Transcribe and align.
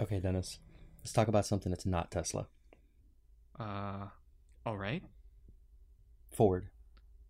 Okay, 0.00 0.20
Dennis. 0.20 0.58
Let's 1.00 1.12
talk 1.12 1.28
about 1.28 1.46
something 1.46 1.70
that's 1.70 1.86
not 1.86 2.10
Tesla. 2.10 2.48
Uh, 3.58 4.06
all 4.66 4.76
right. 4.76 5.02
Ford. 6.30 6.68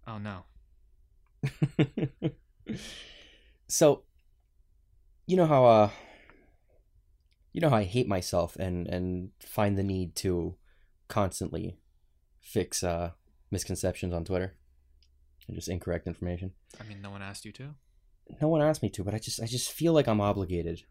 Oh 0.06 0.18
no. 0.18 0.44
so, 3.68 4.02
you 5.26 5.36
know 5.36 5.46
how 5.46 5.64
uh, 5.64 5.90
you 7.52 7.60
know 7.60 7.70
how 7.70 7.76
I 7.76 7.84
hate 7.84 8.08
myself 8.08 8.56
and 8.56 8.86
and 8.86 9.30
find 9.40 9.76
the 9.76 9.82
need 9.82 10.14
to 10.16 10.56
constantly 11.08 11.78
fix 12.40 12.82
uh 12.82 13.10
misconceptions 13.50 14.12
on 14.14 14.24
Twitter 14.24 14.54
and 15.46 15.56
just 15.56 15.68
incorrect 15.68 16.06
information. 16.06 16.52
I 16.80 16.84
mean, 16.84 17.02
no 17.02 17.10
one 17.10 17.22
asked 17.22 17.44
you 17.44 17.52
to. 17.52 17.74
No 18.40 18.48
one 18.48 18.62
asked 18.62 18.82
me 18.82 18.88
to, 18.90 19.04
but 19.04 19.14
I 19.14 19.18
just 19.18 19.40
I 19.40 19.46
just 19.46 19.70
feel 19.72 19.92
like 19.92 20.08
I'm 20.08 20.20
obligated. 20.20 20.82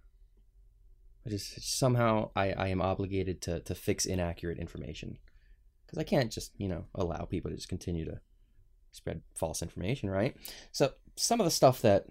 I 1.25 1.29
just 1.29 1.77
somehow 1.77 2.31
I, 2.35 2.51
I 2.51 2.67
am 2.67 2.81
obligated 2.81 3.41
to, 3.43 3.61
to 3.61 3.75
fix 3.75 4.05
inaccurate 4.05 4.57
information 4.57 5.17
because 5.85 5.97
I 5.97 6.03
can't 6.03 6.31
just 6.31 6.51
you 6.57 6.67
know 6.67 6.85
allow 6.93 7.25
people 7.25 7.51
to 7.51 7.55
just 7.55 7.69
continue 7.69 8.05
to 8.05 8.19
spread 8.91 9.21
false 9.35 9.61
information, 9.61 10.09
right? 10.09 10.35
So 10.71 10.91
some 11.15 11.39
of 11.39 11.45
the 11.45 11.51
stuff 11.51 11.81
that 11.81 12.05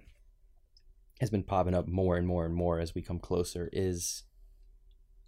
has 1.20 1.30
been 1.30 1.42
popping 1.42 1.74
up 1.74 1.86
more 1.86 2.16
and 2.16 2.26
more 2.26 2.44
and 2.44 2.54
more 2.54 2.80
as 2.80 2.94
we 2.94 3.02
come 3.02 3.18
closer 3.18 3.68
is 3.72 4.24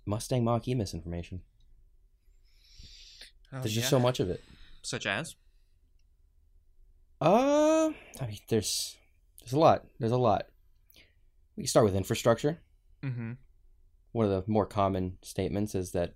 Mustang 0.07 0.45
Mach 0.45 0.67
E 0.67 0.75
misinformation. 0.75 1.43
Oh, 3.53 3.61
There's 3.61 3.75
just 3.75 3.91
so 3.91 4.01
much 4.01 4.19
of 4.19 4.29
it. 4.31 4.43
Such 4.83 5.07
as. 5.07 5.37
Uh, 7.21 7.91
I 8.21 8.27
mean, 8.27 8.39
there's 8.49 8.97
there's 9.41 9.53
a 9.53 9.59
lot. 9.59 9.85
There's 10.01 10.13
a 10.13 10.17
lot. 10.17 10.47
We 11.57 11.63
can 11.63 11.69
start 11.69 11.85
with 11.85 11.95
infrastructure. 11.95 12.59
Mm-hmm. 13.03 13.33
One 14.15 14.27
of 14.27 14.31
the 14.31 14.49
more 14.49 14.65
common 14.65 15.19
statements 15.23 15.75
is 15.75 15.91
that 15.91 16.15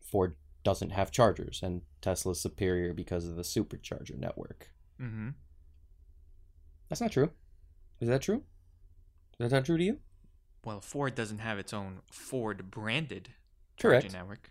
Ford 0.00 0.34
doesn't 0.64 0.90
have 0.90 1.12
chargers 1.12 1.60
and 1.62 1.82
Tesla's 2.02 2.40
superior 2.40 2.92
because 2.92 3.24
of 3.24 3.36
the 3.36 3.42
supercharger 3.42 4.18
network. 4.18 4.72
Mm-hmm. 5.00 5.28
That's 6.88 7.00
not 7.00 7.12
true. 7.12 7.30
Is 8.00 8.08
that 8.08 8.22
true? 8.22 8.42
Is 9.38 9.48
that 9.48 9.52
not 9.52 9.64
true 9.64 9.78
to 9.78 9.84
you? 9.84 9.98
Well, 10.64 10.80
Ford 10.80 11.14
doesn't 11.14 11.38
have 11.38 11.60
its 11.60 11.72
own 11.72 12.00
Ford 12.10 12.68
branded 12.68 13.28
Correct. 13.78 14.02
charging 14.02 14.18
network. 14.18 14.50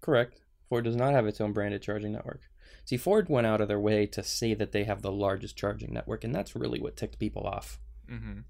Correct. 0.00 0.42
Ford 0.68 0.84
does 0.84 0.94
not 0.94 1.12
have 1.12 1.26
its 1.26 1.40
own 1.40 1.52
branded 1.52 1.82
charging 1.82 2.12
network. 2.12 2.42
See, 2.84 2.96
Ford 2.96 3.28
went 3.28 3.48
out 3.48 3.60
of 3.60 3.66
their 3.66 3.80
way 3.80 4.06
to 4.06 4.22
say 4.22 4.54
that 4.54 4.70
they 4.70 4.84
have 4.84 5.02
the 5.02 5.10
largest 5.10 5.56
charging 5.56 5.92
network, 5.92 6.22
and 6.22 6.32
that's 6.32 6.54
really 6.54 6.80
what 6.80 6.96
ticked 6.96 7.18
people 7.18 7.48
off. 7.48 7.80
Mm-hmm. 8.08 8.42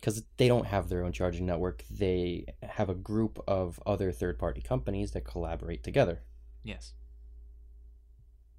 Because 0.00 0.22
they 0.36 0.46
don't 0.46 0.66
have 0.66 0.88
their 0.88 1.04
own 1.04 1.12
charging 1.12 1.44
network, 1.44 1.84
they 1.90 2.46
have 2.62 2.88
a 2.88 2.94
group 2.94 3.42
of 3.48 3.80
other 3.84 4.12
third 4.12 4.38
party 4.38 4.60
companies 4.60 5.10
that 5.10 5.24
collaborate 5.24 5.82
together. 5.82 6.22
Yes. 6.62 6.92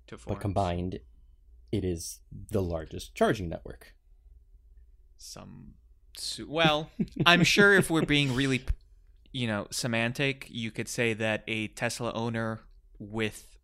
To 0.08 0.18
form. 0.18 0.36
But 0.36 0.42
combined, 0.42 1.00
it 1.72 1.86
is 1.86 2.20
the 2.52 2.62
largest 2.62 3.16
charging 3.16 3.48
network. 3.48 3.94
some. 5.18 5.74
Well, 6.46 6.90
I'm 7.26 7.44
sure 7.44 7.74
if 7.74 7.90
we're 7.90 8.06
being 8.06 8.36
really, 8.36 8.64
you 9.32 9.48
know, 9.48 9.68
semantic, 9.72 10.48
you 10.50 10.72
could 10.72 10.90
say 10.90 11.14
that 11.14 11.44
a 11.48 11.68
Tesla 11.70 12.12
owner 12.14 12.60
with 12.98 13.58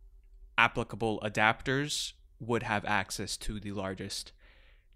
applicable 0.58 1.20
adapters 1.22 2.14
would 2.40 2.64
have 2.64 2.86
access 2.86 3.36
to 3.38 3.60
the 3.60 3.74
largest 3.74 4.32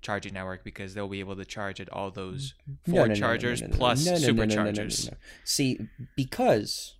charging 0.02 0.34
network 0.34 0.64
because 0.64 0.94
they'll 0.94 1.08
be 1.08 1.20
able 1.20 1.36
to 1.36 1.46
charge 1.46 1.80
at 1.82 1.92
all 1.92 2.12
those 2.12 2.54
four 2.86 2.94
no, 2.96 3.02
no, 3.02 3.08
no, 3.08 3.16
chargers 3.16 3.62
no, 3.62 3.68
plus 3.70 4.08
superchargers. 4.08 5.14
See, 5.44 5.80
because 6.16 6.96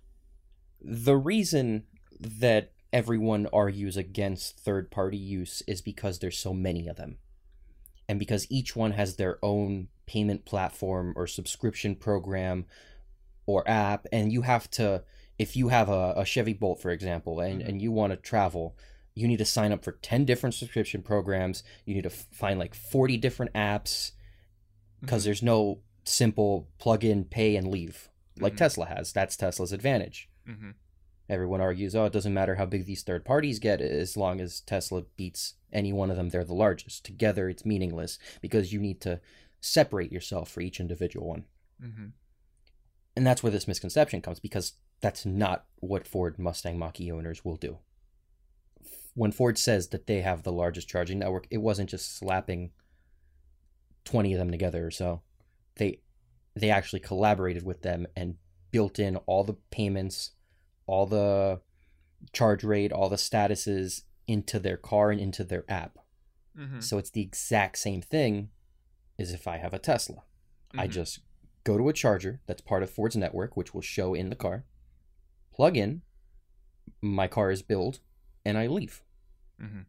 the 0.80 1.16
reason 1.16 1.84
that 2.18 2.72
everyone 2.92 3.46
argues 3.52 3.96
against 3.96 4.58
third 4.58 4.90
party 4.90 5.16
use 5.16 5.62
is 5.66 5.80
because 5.80 6.18
there's 6.18 6.38
so 6.38 6.52
many 6.52 6.88
of 6.88 6.96
them. 6.96 7.18
And 8.08 8.18
because 8.18 8.46
each 8.50 8.74
one 8.74 8.92
has 8.92 9.16
their 9.16 9.38
own 9.42 9.88
payment 10.06 10.44
platform 10.44 11.12
or 11.16 11.26
subscription 11.26 11.94
program 11.94 12.66
or 13.46 13.68
app, 13.68 14.06
and 14.12 14.32
you 14.32 14.42
have 14.42 14.68
to, 14.72 15.04
if 15.38 15.56
you 15.56 15.68
have 15.68 15.88
a, 15.88 16.14
a 16.16 16.24
Chevy 16.24 16.52
Bolt, 16.52 16.82
for 16.82 16.90
example, 16.90 17.40
and, 17.40 17.62
Mhm. 17.62 17.68
and 17.68 17.82
you 17.82 17.92
want 17.92 18.12
to 18.12 18.16
travel, 18.16 18.76
you 19.14 19.26
need 19.28 19.38
to 19.38 19.44
sign 19.44 19.72
up 19.72 19.84
for 19.84 19.92
10 19.92 20.24
different 20.24 20.54
subscription 20.54 21.02
programs. 21.02 21.62
You 21.84 21.94
need 21.94 22.04
to 22.04 22.10
find 22.10 22.58
like 22.58 22.74
40 22.74 23.16
different 23.16 23.52
apps 23.54 24.12
because 25.00 25.22
Mhm. 25.22 25.24
there's 25.26 25.42
no 25.42 25.82
simple 26.04 26.68
plug 26.78 27.04
in, 27.04 27.24
pay, 27.24 27.56
and 27.56 27.68
leave 27.68 28.08
like 28.38 28.54
Mhm. 28.54 28.58
Tesla 28.58 28.86
has. 28.86 29.12
That's 29.12 29.36
Tesla's 29.36 29.72
advantage. 29.72 30.28
Mhm. 30.46 30.74
Everyone 31.28 31.60
argues, 31.60 31.94
oh, 31.94 32.06
it 32.06 32.12
doesn't 32.12 32.34
matter 32.34 32.56
how 32.56 32.66
big 32.66 32.86
these 32.86 33.02
third 33.02 33.24
parties 33.24 33.58
get 33.58 33.80
as 33.80 34.16
long 34.16 34.40
as 34.40 34.60
Tesla 34.62 35.02
beats 35.16 35.54
any 35.72 35.92
one 35.92 36.10
of 36.10 36.16
them, 36.16 36.30
they're 36.30 36.44
the 36.44 36.54
largest. 36.54 37.04
Together, 37.04 37.48
it's 37.48 37.64
meaningless 37.64 38.18
because 38.40 38.72
you 38.72 38.80
need 38.80 39.00
to 39.02 39.20
separate 39.60 40.10
yourself 40.10 40.48
for 40.50 40.60
each 40.60 40.80
individual 40.80 41.28
one. 41.28 41.44
Mhm. 41.80 42.12
And 43.14 43.26
that's 43.26 43.42
where 43.42 43.52
this 43.52 43.68
misconception 43.68 44.22
comes 44.22 44.40
because 44.40 44.72
that's 45.00 45.24
not 45.26 45.66
what 45.76 46.06
Ford 46.06 46.38
Mustang 46.38 46.78
Mach 46.78 47.00
E 47.00 47.12
owners 47.12 47.44
will 47.44 47.56
do. 47.56 47.78
When 49.20 49.32
Ford 49.32 49.58
says 49.58 49.88
that 49.88 50.06
they 50.06 50.22
have 50.22 50.44
the 50.44 50.50
largest 50.50 50.88
charging 50.88 51.18
network, 51.18 51.46
it 51.50 51.58
wasn't 51.58 51.90
just 51.90 52.16
slapping 52.16 52.70
20 54.06 54.32
of 54.32 54.38
them 54.38 54.50
together 54.50 54.86
or 54.86 54.90
so. 54.90 55.20
They 55.76 56.00
they 56.54 56.70
actually 56.70 57.00
collaborated 57.00 57.62
with 57.62 57.82
them 57.82 58.06
and 58.16 58.38
built 58.70 58.98
in 58.98 59.16
all 59.16 59.44
the 59.44 59.58
payments, 59.70 60.30
all 60.86 61.04
the 61.04 61.60
charge 62.32 62.64
rate, 62.64 62.92
all 62.92 63.10
the 63.10 63.16
statuses 63.16 64.04
into 64.26 64.58
their 64.58 64.78
car 64.78 65.10
and 65.10 65.20
into 65.20 65.44
their 65.44 65.70
app. 65.70 65.98
Mhm. 66.56 66.82
So 66.82 66.96
it's 66.96 67.10
the 67.10 67.20
exact 67.20 67.76
same 67.76 68.00
thing 68.00 68.48
as 69.18 69.34
if 69.34 69.46
I 69.46 69.58
have 69.58 69.74
a 69.74 69.78
Tesla. 69.78 70.24
I 70.72 70.88
Mhm. 70.88 70.92
just 70.92 71.20
go 71.64 71.76
to 71.76 71.90
a 71.90 71.92
charger 71.92 72.40
that's 72.46 72.62
part 72.62 72.82
of 72.82 72.88
Ford's 72.88 73.16
network, 73.16 73.54
which 73.54 73.74
will 73.74 73.82
show 73.82 74.14
in 74.14 74.30
the 74.30 74.34
car, 74.34 74.64
plug 75.52 75.76
in, 75.76 76.00
my 77.02 77.28
car 77.28 77.50
is 77.50 77.60
billed, 77.60 78.00
and 78.46 78.56
I 78.56 78.66
leave. 78.66 79.04
Mhm. 79.60 79.84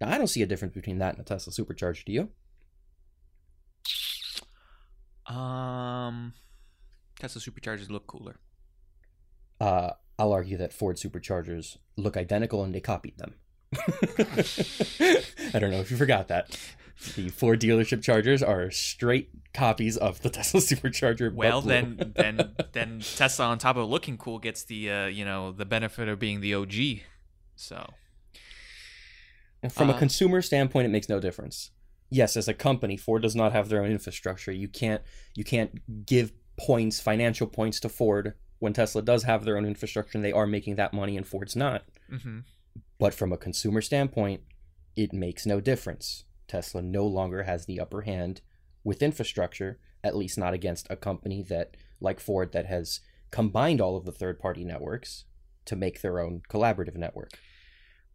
Now, 0.00 0.10
I 0.10 0.18
don't 0.18 0.28
see 0.28 0.42
a 0.42 0.46
difference 0.46 0.74
between 0.74 0.98
that 0.98 1.14
and 1.14 1.20
a 1.20 1.24
Tesla 1.24 1.52
supercharger, 1.52 2.04
do 2.04 2.12
you? 2.12 2.28
Um, 5.34 6.34
Tesla 7.18 7.40
superchargers 7.40 7.90
look 7.90 8.06
cooler. 8.06 8.36
Uh, 9.60 9.90
I'll 10.18 10.32
argue 10.32 10.56
that 10.56 10.72
Ford 10.72 10.96
superchargers 10.96 11.76
look 11.96 12.16
identical 12.16 12.62
and 12.64 12.74
they 12.74 12.80
copied 12.80 13.18
them. 13.18 13.34
I 13.76 15.58
don't 15.58 15.70
know 15.70 15.80
if 15.80 15.90
you 15.90 15.96
forgot 15.96 16.28
that. 16.28 16.58
The 17.14 17.28
Ford 17.28 17.60
dealership 17.60 18.02
chargers 18.02 18.42
are 18.42 18.70
straight 18.70 19.30
copies 19.52 19.96
of 19.96 20.22
the 20.22 20.30
Tesla 20.30 20.60
supercharger. 20.60 21.32
Well, 21.32 21.60
then, 21.60 22.12
then, 22.16 22.54
then 22.72 23.00
Tesla, 23.00 23.46
on 23.46 23.58
top 23.58 23.76
of 23.76 23.88
looking 23.88 24.16
cool, 24.16 24.38
gets 24.38 24.64
the 24.64 24.90
uh, 24.90 25.06
you 25.06 25.24
know 25.24 25.52
the 25.52 25.64
benefit 25.64 26.08
of 26.08 26.18
being 26.18 26.40
the 26.40 26.54
OG. 26.54 26.72
So, 27.54 27.92
From 29.70 29.90
a 29.90 29.94
Uh, 29.94 29.98
consumer 29.98 30.40
standpoint, 30.42 30.86
it 30.86 30.90
makes 30.90 31.08
no 31.08 31.20
difference. 31.20 31.70
Yes, 32.10 32.36
as 32.36 32.48
a 32.48 32.54
company, 32.54 32.96
Ford 32.96 33.22
does 33.22 33.36
not 33.36 33.52
have 33.52 33.68
their 33.68 33.82
own 33.82 33.90
infrastructure. 33.90 34.52
You 34.52 34.68
can't 34.68 35.02
you 35.34 35.44
can't 35.44 36.06
give 36.06 36.32
points, 36.56 37.00
financial 37.00 37.46
points 37.46 37.80
to 37.80 37.88
Ford 37.88 38.34
when 38.58 38.72
Tesla 38.72 39.02
does 39.02 39.24
have 39.24 39.44
their 39.44 39.56
own 39.56 39.64
infrastructure 39.64 40.16
and 40.18 40.24
they 40.24 40.32
are 40.32 40.46
making 40.46 40.76
that 40.76 40.92
money 40.92 41.16
and 41.16 41.26
Ford's 41.26 41.54
not. 41.56 41.84
mhm. 42.10 42.44
But 42.98 43.14
from 43.14 43.32
a 43.32 43.36
consumer 43.36 43.80
standpoint, 43.80 44.42
it 44.96 45.12
makes 45.12 45.46
no 45.46 45.60
difference. 45.60 46.24
Tesla 46.48 46.82
no 46.82 47.06
longer 47.06 47.44
has 47.44 47.66
the 47.66 47.78
upper 47.78 48.02
hand 48.02 48.40
with 48.82 49.02
infrastructure, 49.02 49.78
at 50.02 50.16
least 50.16 50.38
not 50.38 50.54
against 50.54 50.86
a 50.90 50.96
company 50.96 51.42
that 51.42 51.76
like 52.00 52.18
Ford 52.20 52.52
that 52.52 52.66
has 52.66 53.00
combined 53.30 53.80
all 53.80 53.96
of 53.96 54.04
the 54.04 54.12
third-party 54.12 54.64
networks 54.64 55.24
to 55.66 55.76
make 55.76 56.00
their 56.00 56.18
own 56.18 56.40
collaborative 56.48 56.96
network. 56.96 57.38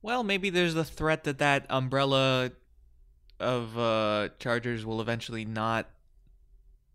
Well, 0.04 0.24
maybe 0.24 0.50
there's 0.50 0.74
the 0.74 0.84
threat 0.84 1.24
that 1.24 1.40
that 1.40 1.66
umbrella 1.70 2.52
of 3.40 3.78
uh, 3.80 4.30
chargers 4.38 4.86
will 4.86 5.00
eventually 5.00 5.46
not, 5.46 5.90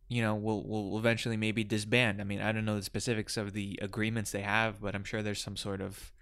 you 0.08 0.20
know, 0.20 0.34
will 0.34 0.62
will 0.62 0.98
eventually 0.98 1.38
maybe 1.38 1.64
disband. 1.64 2.20
I 2.20 2.24
mean, 2.24 2.40
I 2.42 2.52
don't 2.52 2.66
know 2.66 2.76
the 2.76 2.82
specifics 2.82 3.38
of 3.38 3.54
the 3.54 3.78
agreements 3.80 4.30
they 4.30 4.42
have, 4.42 4.82
but 4.82 4.94
I'm 4.94 5.04
sure 5.04 5.22
there's 5.22 5.42
some 5.42 5.56
sort 5.56 5.80
of, 5.80 6.12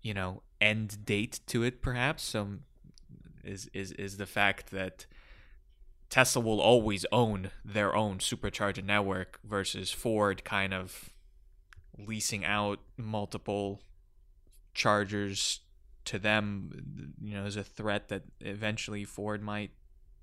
you 0.00 0.14
know, 0.14 0.42
end 0.60 1.04
date 1.04 1.40
to 1.48 1.64
it. 1.64 1.82
Perhaps 1.82 2.22
some 2.22 2.60
is 3.42 3.68
is 3.74 3.90
is 3.92 4.16
the 4.16 4.26
fact 4.26 4.70
that 4.70 5.06
Tesla 6.08 6.40
will 6.40 6.60
always 6.60 7.04
own 7.10 7.50
their 7.64 7.96
own 7.96 8.18
supercharger 8.18 8.84
network 8.84 9.40
versus 9.42 9.90
Ford 9.90 10.44
kind 10.44 10.72
of 10.72 11.10
leasing 11.98 12.44
out 12.44 12.78
multiple 12.96 13.82
chargers 14.72 15.60
to 16.06 16.18
them 16.18 17.14
you 17.22 17.34
know 17.34 17.42
there's 17.42 17.56
a 17.56 17.64
threat 17.64 18.08
that 18.08 18.22
eventually 18.40 19.04
Ford 19.04 19.42
might 19.42 19.70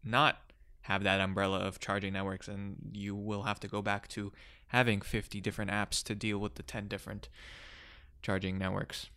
not 0.04 0.38
have 0.88 1.04
that 1.04 1.20
umbrella 1.20 1.60
of 1.60 1.80
charging 1.80 2.14
networks, 2.14 2.48
and 2.48 2.78
you 2.94 3.14
will 3.16 3.44
have 3.44 3.60
to 3.60 3.68
go 3.68 3.82
back 3.82 4.08
to 4.08 4.32
having 4.68 5.02
50 5.02 5.42
different 5.42 5.70
apps 5.70 6.02
to 6.04 6.16
deal 6.16 6.40
with 6.40 6.56
the 6.56 6.64
10 6.64 6.88
different 6.88 7.28
charging 8.22 8.58
networks. 8.58 9.08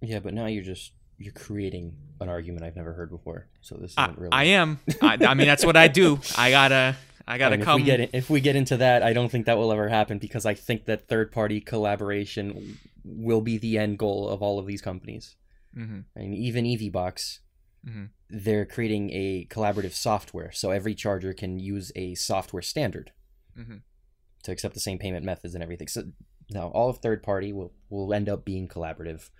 Yeah, 0.00 0.18
but 0.18 0.34
now 0.34 0.46
you're 0.46 0.64
just 0.64 0.92
you're 1.18 1.32
creating 1.32 1.94
an 2.20 2.28
argument 2.28 2.64
I've 2.64 2.74
never 2.74 2.92
heard 2.92 3.10
before. 3.10 3.46
So 3.60 3.76
this 3.76 3.94
I, 3.96 4.06
isn't 4.06 4.18
really. 4.18 4.32
I 4.32 4.44
am. 4.44 4.80
I, 5.00 5.18
I 5.26 5.34
mean, 5.34 5.46
that's 5.46 5.64
what 5.64 5.76
I 5.76 5.88
do. 5.88 6.18
I 6.36 6.50
gotta. 6.50 6.96
I 7.26 7.38
gotta 7.38 7.54
And 7.54 7.62
come. 7.62 7.80
If 7.80 7.84
we, 7.84 7.86
get 7.86 8.00
in, 8.00 8.08
if 8.12 8.30
we 8.30 8.40
get 8.40 8.56
into 8.56 8.76
that, 8.78 9.04
I 9.04 9.12
don't 9.12 9.28
think 9.28 9.46
that 9.46 9.56
will 9.56 9.70
ever 9.70 9.88
happen 9.88 10.18
because 10.18 10.44
I 10.44 10.54
think 10.54 10.86
that 10.86 11.06
third 11.06 11.30
party 11.30 11.60
collaboration 11.60 12.78
will 13.04 13.40
be 13.40 13.58
the 13.58 13.78
end 13.78 13.98
goal 13.98 14.28
of 14.28 14.42
all 14.42 14.58
of 14.58 14.66
these 14.66 14.82
companies. 14.82 15.36
Hmm 15.74 16.00
I 16.16 16.20
mean, 16.20 16.34
even 16.34 16.64
EVBox, 16.64 17.40
Mhm. 17.86 18.10
they're 18.28 18.66
creating 18.66 19.10
a 19.12 19.46
collaborative 19.46 19.92
software, 19.92 20.52
so 20.52 20.70
every 20.70 20.94
charger 20.94 21.32
can 21.34 21.58
use 21.58 21.90
a 21.96 22.14
software 22.14 22.62
standard 22.62 23.12
Mhm. 23.56 23.82
to 24.44 24.52
accept 24.52 24.74
the 24.74 24.80
same 24.80 24.98
payment 24.98 25.24
methods 25.24 25.54
and 25.54 25.62
everything. 25.62 25.88
So 25.88 26.12
now 26.50 26.68
all 26.68 26.88
of 26.88 26.98
third 26.98 27.22
party 27.22 27.52
will 27.52 27.72
will 27.88 28.12
end 28.14 28.28
up 28.28 28.44
being 28.44 28.68
collaborative, 28.68 29.30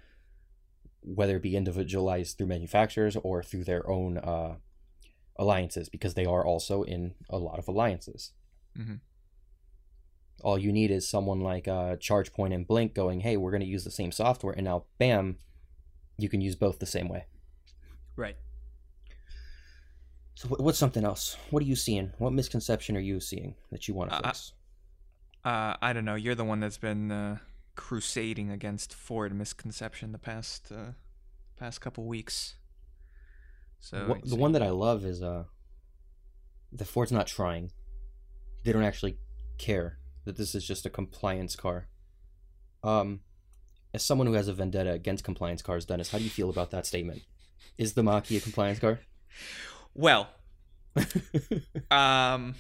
whether 1.00 1.36
it 1.36 1.42
be 1.42 1.56
individualized 1.56 2.36
through 2.38 2.46
manufacturers 2.48 3.16
or 3.16 3.42
through 3.42 3.64
their 3.64 3.88
own 3.88 4.18
uh, 4.18 4.56
alliances, 5.36 5.88
because 5.88 6.14
they 6.14 6.24
are 6.26 6.44
also 6.44 6.82
in 6.82 7.14
a 7.30 7.38
lot 7.38 7.58
of 7.58 7.68
alliances. 7.68 8.32
Mhm. 8.76 9.00
All 10.42 10.58
you 10.58 10.72
need 10.72 10.90
is 10.90 11.08
someone 11.08 11.40
like 11.40 11.68
uh, 11.68 11.96
ChargePoint 11.96 12.52
and 12.54 12.66
Blink 12.66 12.94
going, 12.94 13.20
"Hey, 13.20 13.36
we're 13.36 13.50
going 13.52 13.60
to 13.62 13.66
use 13.66 13.84
the 13.84 13.90
same 13.90 14.10
software," 14.12 14.52
and 14.54 14.64
now, 14.64 14.86
bam, 14.98 15.38
you 16.18 16.28
can 16.28 16.40
use 16.40 16.54
both 16.56 16.78
the 16.78 16.86
same 16.86 17.08
way. 17.08 17.26
Right. 18.16 18.36
So, 20.34 20.48
what's 20.48 20.78
something 20.78 21.04
else? 21.04 21.36
What 21.50 21.62
are 21.62 21.66
you 21.66 21.76
seeing? 21.76 22.12
What 22.18 22.32
misconception 22.32 22.96
are 22.96 23.00
you 23.00 23.20
seeing 23.20 23.54
that 23.70 23.86
you 23.88 23.94
want 23.94 24.10
to 24.10 24.16
Uh, 24.16 24.22
fix? 24.22 24.52
Uh, 25.44 25.74
I 25.82 25.92
don't 25.92 26.04
know. 26.04 26.14
You're 26.14 26.34
the 26.34 26.44
one 26.44 26.60
that's 26.60 26.78
been 26.78 27.10
uh, 27.10 27.38
crusading 27.74 28.50
against 28.50 28.94
Ford 28.94 29.34
misconception 29.34 30.12
the 30.12 30.18
past 30.18 30.70
uh, 30.72 30.92
past 31.56 31.80
couple 31.80 32.04
weeks. 32.04 32.54
So 33.80 34.06
Wha- 34.08 34.18
the 34.24 34.36
one 34.36 34.52
that 34.52 34.62
I 34.62 34.70
love 34.70 35.04
is 35.04 35.22
uh, 35.22 35.44
the 36.72 36.84
Ford's 36.84 37.12
not 37.12 37.26
trying. 37.26 37.72
They 38.64 38.72
don't 38.72 38.84
actually 38.84 39.18
care 39.58 39.98
that 40.24 40.36
this 40.36 40.54
is 40.54 40.64
just 40.64 40.86
a 40.86 40.90
compliance 40.90 41.56
car. 41.56 41.88
Um, 42.84 43.20
as 43.94 44.04
someone 44.04 44.26
who 44.26 44.32
has 44.34 44.48
a 44.48 44.52
vendetta 44.52 44.92
against 44.92 45.24
compliance 45.24 45.62
cars, 45.62 45.84
Dennis, 45.84 46.10
how 46.10 46.18
do 46.18 46.24
you 46.24 46.30
feel 46.30 46.50
about 46.50 46.70
that 46.70 46.86
statement? 46.86 47.22
Is 47.78 47.94
the 47.94 48.02
Mach-E 48.02 48.36
a 48.36 48.40
compliance 48.40 48.78
car? 48.78 49.00
well, 49.94 50.28
um, 51.90 52.54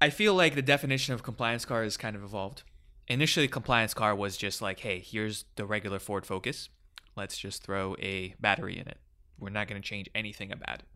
I 0.00 0.10
feel 0.10 0.34
like 0.34 0.54
the 0.54 0.62
definition 0.62 1.14
of 1.14 1.22
compliance 1.22 1.64
car 1.64 1.82
has 1.82 1.96
kind 1.96 2.16
of 2.16 2.22
evolved. 2.22 2.62
Initially, 3.08 3.48
compliance 3.48 3.94
car 3.94 4.14
was 4.14 4.36
just 4.36 4.62
like, 4.62 4.80
hey, 4.80 5.00
here's 5.00 5.44
the 5.56 5.66
regular 5.66 5.98
Ford 5.98 6.26
Focus. 6.26 6.68
Let's 7.16 7.36
just 7.36 7.62
throw 7.62 7.96
a 7.98 8.34
battery 8.40 8.78
in 8.78 8.88
it. 8.88 8.98
We're 9.38 9.50
not 9.50 9.68
going 9.68 9.80
to 9.80 9.86
change 9.86 10.08
anything 10.14 10.52
about 10.52 10.80
it 10.80 10.86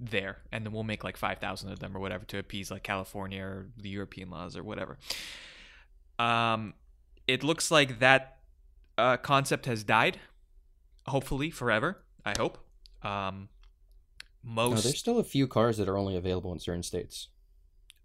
there. 0.00 0.38
And 0.52 0.64
then 0.64 0.72
we'll 0.72 0.82
make 0.82 1.04
like 1.04 1.16
5,000 1.16 1.70
of 1.72 1.78
them 1.78 1.96
or 1.96 2.00
whatever 2.00 2.24
to 2.26 2.38
appease 2.38 2.70
like 2.70 2.82
California 2.82 3.42
or 3.42 3.66
the 3.76 3.88
European 3.88 4.30
laws 4.30 4.56
or 4.56 4.62
whatever. 4.62 4.98
Um, 6.18 6.74
it 7.28 7.44
looks 7.44 7.70
like 7.70 8.00
that 8.00 8.38
uh, 8.96 9.16
concept 9.18 9.66
has 9.66 9.84
died, 9.84 10.18
hopefully 11.06 11.50
forever. 11.50 12.02
I 12.24 12.34
hope. 12.36 12.58
Um, 13.02 13.48
no, 14.42 14.70
most 14.70 14.82
there's 14.84 14.98
still 14.98 15.18
a 15.18 15.24
few 15.24 15.46
cars 15.46 15.76
that 15.76 15.88
are 15.88 15.96
only 15.96 16.16
available 16.16 16.52
in 16.52 16.58
certain 16.58 16.82
states. 16.82 17.28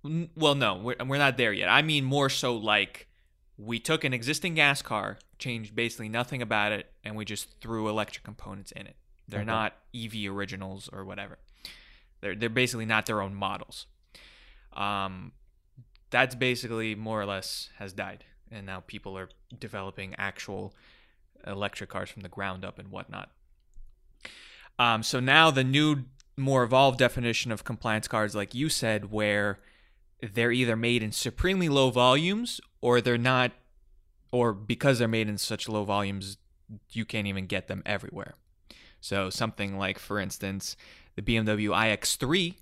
N- 0.05 0.29
Well, 0.35 0.55
no, 0.55 0.75
we're, 0.75 0.95
we're 1.05 1.17
not 1.17 1.37
there 1.37 1.53
yet. 1.53 1.69
I 1.69 1.81
mean, 1.81 2.03
more 2.03 2.29
so 2.29 2.55
like 2.55 3.07
we 3.57 3.79
took 3.79 4.03
an 4.03 4.13
existing 4.13 4.55
gas 4.55 4.81
car, 4.81 5.17
changed 5.39 5.73
basically 5.75 6.09
nothing 6.09 6.41
about 6.41 6.71
it, 6.71 6.91
and 7.03 7.15
we 7.15 7.23
just 7.25 7.59
threw 7.61 7.87
electric 7.89 8.23
components 8.23 8.71
in 8.73 8.85
it. 8.87 8.95
They're 9.27 9.39
Okay. 9.41 9.47
not 9.47 9.73
EV 9.95 10.29
originals 10.29 10.89
or 10.91 11.05
whatever. 11.05 11.39
They're 12.21 12.35
they're 12.35 12.49
basically 12.49 12.85
not 12.85 13.05
their 13.05 13.21
own 13.21 13.33
models. 13.33 13.85
Um, 14.73 15.31
that's 16.09 16.35
basically 16.35 16.93
more 16.95 17.21
or 17.21 17.25
less 17.25 17.69
has 17.79 17.93
died, 17.93 18.23
and 18.53 18.65
now 18.65 18.81
people 18.85 19.17
are 19.17 19.29
developing 19.57 20.15
actual 20.17 20.73
electric 21.45 21.89
cars 21.89 22.09
from 22.09 22.21
the 22.21 22.29
ground 22.29 22.63
up 22.63 22.79
and 22.79 22.89
whatnot. 22.91 23.29
Um, 24.79 25.03
so 25.03 25.19
now 25.19 25.51
the 25.51 25.63
new, 25.63 26.05
more 26.37 26.63
evolved 26.63 26.99
definition 26.99 27.51
of 27.51 27.63
compliance 27.63 28.07
cars, 28.07 28.35
like 28.35 28.55
you 28.55 28.69
said, 28.69 29.11
where 29.11 29.59
they're 30.21 30.51
either 30.51 30.75
made 30.75 31.03
in 31.03 31.11
supremely 31.11 31.69
low 31.69 31.89
volumes 31.89 32.61
or 32.81 33.01
they're 33.01 33.17
not, 33.17 33.51
or 34.31 34.53
because 34.53 34.99
they're 34.99 35.07
made 35.07 35.29
in 35.29 35.37
such 35.37 35.69
low 35.69 35.83
volumes, 35.83 36.37
you 36.91 37.05
can't 37.05 37.27
even 37.27 37.45
get 37.45 37.67
them 37.67 37.83
everywhere. 37.85 38.35
So 38.99 39.29
something 39.29 39.77
like, 39.77 39.99
for 39.99 40.19
instance, 40.19 40.77
the 41.15 41.21
BMW 41.21 41.69
iX3 41.69 42.55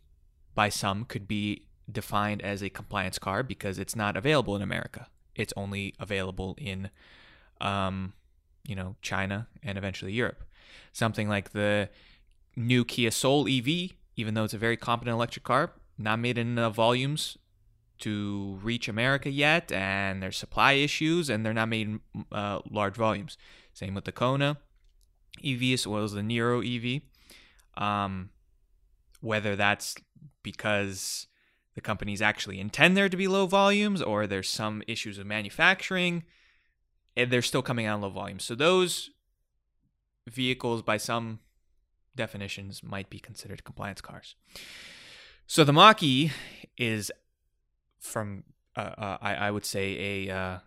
by 0.55 0.69
some 0.69 1.05
could 1.05 1.27
be 1.27 1.63
defined 1.89 2.41
as 2.41 2.61
a 2.61 2.69
compliance 2.69 3.19
car 3.19 3.43
because 3.43 3.77
it's 3.79 3.95
not 3.95 4.17
available 4.17 4.55
in 4.55 4.61
America. 4.61 5.07
It's 5.35 5.53
only 5.55 5.93
available 5.99 6.55
in, 6.57 6.89
um, 7.59 8.13
you 8.67 8.75
know, 8.75 8.95
China 9.01 9.47
and 9.63 9.77
eventually 9.77 10.13
Europe. 10.13 10.43
Something 10.91 11.29
like 11.29 11.51
the 11.51 11.89
new 12.55 12.83
Kia 12.85 13.11
Soul 13.11 13.47
EV, 13.47 13.91
even 14.15 14.33
though 14.33 14.43
it's 14.43 14.53
a 14.53 14.57
very 14.57 14.77
competent 14.77 15.13
electric 15.13 15.43
car, 15.43 15.71
not 15.97 16.19
made 16.19 16.37
in 16.37 16.47
enough 16.47 16.75
volumes 16.75 17.37
to 17.99 18.59
reach 18.63 18.87
America 18.87 19.29
yet, 19.29 19.71
and 19.71 20.21
there's 20.21 20.37
supply 20.37 20.73
issues, 20.73 21.29
and 21.29 21.45
they're 21.45 21.53
not 21.53 21.69
made 21.69 21.87
in 21.87 22.01
uh, 22.31 22.59
large 22.69 22.95
volumes. 22.95 23.37
Same 23.73 23.93
with 23.93 24.05
the 24.05 24.11
Kona 24.11 24.57
EV 25.43 25.73
as 25.73 25.87
well 25.87 26.03
as 26.03 26.13
the 26.13 26.21
Niro 26.21 26.59
EV. 26.61 27.01
Um, 27.81 28.29
whether 29.21 29.55
that's 29.55 29.95
because 30.43 31.27
the 31.75 31.81
companies 31.81 32.21
actually 32.21 32.59
intend 32.59 32.97
there 32.97 33.09
to 33.09 33.17
be 33.17 33.27
low 33.27 33.45
volumes 33.45 34.01
or 34.01 34.27
there's 34.27 34.49
some 34.49 34.83
issues 34.87 35.17
with 35.17 35.27
manufacturing, 35.27 36.23
and 37.15 37.31
they're 37.31 37.41
still 37.41 37.61
coming 37.61 37.85
out 37.85 37.95
in 37.95 38.01
low 38.01 38.09
volumes. 38.09 38.43
So 38.43 38.55
those 38.55 39.09
vehicles, 40.27 40.81
by 40.81 40.97
some 40.97 41.39
definitions, 42.15 42.83
might 42.83 43.09
be 43.09 43.19
considered 43.19 43.63
compliance 43.63 44.01
cars. 44.01 44.35
So 45.47 45.63
the 45.63 45.73
Mach-E 45.73 46.31
is 46.77 47.11
from 47.99 48.43
uh, 48.75 48.79
uh, 48.97 49.17
I, 49.21 49.35
I 49.35 49.51
would 49.51 49.65
say 49.65 50.27
a 50.27 50.33
uh, 50.33 50.59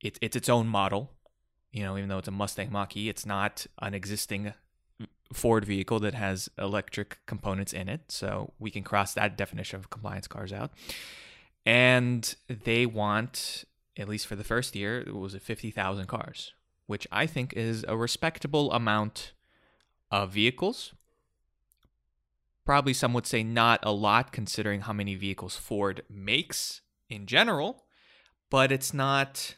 it, 0.00 0.18
it's 0.20 0.36
its 0.36 0.48
own 0.48 0.66
model. 0.66 1.12
You 1.70 1.82
know, 1.82 1.96
even 1.96 2.08
though 2.08 2.18
it's 2.18 2.28
a 2.28 2.32
Mustang 2.32 2.72
Mach-E, 2.72 3.08
it's 3.08 3.26
not 3.26 3.66
an 3.80 3.94
existing 3.94 4.54
Ford 5.32 5.64
vehicle 5.64 6.00
that 6.00 6.14
has 6.14 6.48
electric 6.58 7.18
components 7.26 7.72
in 7.72 7.88
it. 7.88 8.12
So 8.12 8.52
we 8.58 8.70
can 8.70 8.82
cross 8.82 9.14
that 9.14 9.36
definition 9.36 9.78
of 9.78 9.90
compliance 9.90 10.28
cars 10.28 10.52
out. 10.52 10.70
And 11.64 12.34
they 12.48 12.86
want, 12.86 13.64
at 13.96 14.08
least 14.08 14.26
for 14.26 14.36
the 14.36 14.44
first 14.44 14.76
year, 14.76 15.00
it 15.00 15.14
was 15.14 15.34
50,000 15.34 16.06
cars, 16.06 16.52
which 16.86 17.06
I 17.10 17.26
think 17.26 17.52
is 17.54 17.84
a 17.88 17.96
respectable 17.96 18.72
amount 18.72 19.32
of 20.10 20.30
vehicles. 20.30 20.94
Probably 22.64 22.92
some 22.92 23.12
would 23.14 23.26
say 23.26 23.42
not 23.42 23.80
a 23.82 23.92
lot 23.92 24.32
considering 24.32 24.82
how 24.82 24.92
many 24.92 25.14
vehicles 25.16 25.56
Ford 25.56 26.02
makes 26.08 26.82
in 27.08 27.26
general, 27.26 27.84
but 28.50 28.70
it's 28.70 28.94
not, 28.94 29.56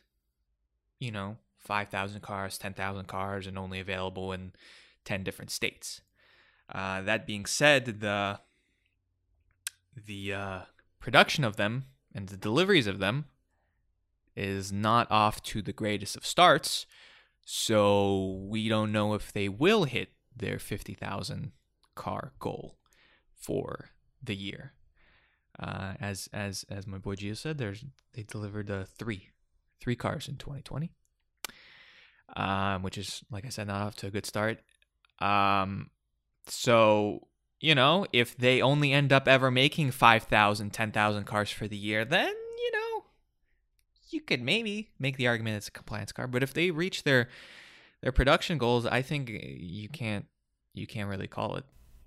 you 0.99 1.11
know, 1.11 1.37
5,000 1.59 2.23
cars, 2.23 2.57
10,000 2.57 3.07
cars, 3.07 3.47
and 3.47 3.59
only 3.59 3.81
available 3.81 4.33
in 4.33 4.53
10 5.05 5.25
different 5.25 5.51
states. 5.51 6.01
Uh, 6.73 7.01
that 7.03 7.27
being 7.27 7.47
said, 7.47 8.01
the 8.01 8.41
the 10.07 10.33
uh, 10.33 10.61
production 11.01 11.43
of 11.45 11.57
them 11.57 11.87
and 12.15 12.29
the 12.29 12.37
deliveries 12.37 12.87
of 12.87 12.99
them 12.99 13.25
is 14.37 14.71
not 14.71 15.11
off 15.11 15.43
to 15.43 15.61
the 15.63 15.73
greatest 15.73 16.17
of 16.17 16.25
starts. 16.25 16.87
So 17.45 18.45
we 18.49 18.69
don't 18.69 18.93
know 18.93 19.15
if 19.15 19.33
they 19.33 19.49
will 19.49 19.85
hit 19.85 20.11
their 20.37 20.59
50,000 20.59 21.53
car 21.95 22.33
goal 22.39 22.79
for 23.35 23.91
the 24.23 24.37
year. 24.37 24.75
Uh, 25.59 25.95
as 26.01 26.29
as 26.33 26.65
as 26.71 26.87
my 26.87 26.99
boy 26.99 27.17
Gio 27.17 27.37
said, 27.37 27.59
there's 27.59 27.85
they 28.13 28.23
delivered 28.23 28.71
uh, 28.71 28.85
three 28.85 29.31
three 29.81 29.97
cars 29.97 30.29
in 30.29 30.37
2020, 30.37 30.93
um, 32.37 32.83
which 32.83 32.97
is 32.97 33.25
like 33.29 33.45
I 33.45 33.49
said, 33.49 33.67
not 33.67 33.83
off 33.83 33.97
to 33.97 34.07
a 34.07 34.11
good 34.11 34.27
start. 34.27 34.61
Um, 35.21 35.91
so 36.47 37.27
you 37.61 37.75
know, 37.75 38.07
if 38.13 38.37
they 38.37 38.63
only 38.63 38.93
end 38.93 39.13
up 39.13 39.27
ever 39.27 39.51
making 39.51 39.91
5,000, 39.91 40.71
10,000 40.73 41.25
cars 41.25 41.51
for 41.51 41.67
the 41.67 41.77
year, 41.77 42.05
then 42.05 42.29
you 42.29 42.73
know 42.73 43.05
you 44.11 44.21
could 44.21 44.43
maybe 44.43 44.91
make 44.99 45.17
the 45.17 45.27
argument 45.27 45.57
it's 45.57 45.69
a 45.69 45.73
compliance 45.73 46.13
car. 46.13 46.27
But 46.27 46.43
if 46.43 46.55
they 46.55 46.71
reach 46.71 47.03
their 47.03 47.29
their 48.01 48.13
production 48.13 48.59
goals, 48.59 48.87
I 48.87 49.03
think 49.03 49.29
you 49.29 49.89
can't 49.89 50.27
you 50.75 50.87
can't 50.87 51.09
really 51.09 51.27
call 51.27 51.57
it 51.57 51.65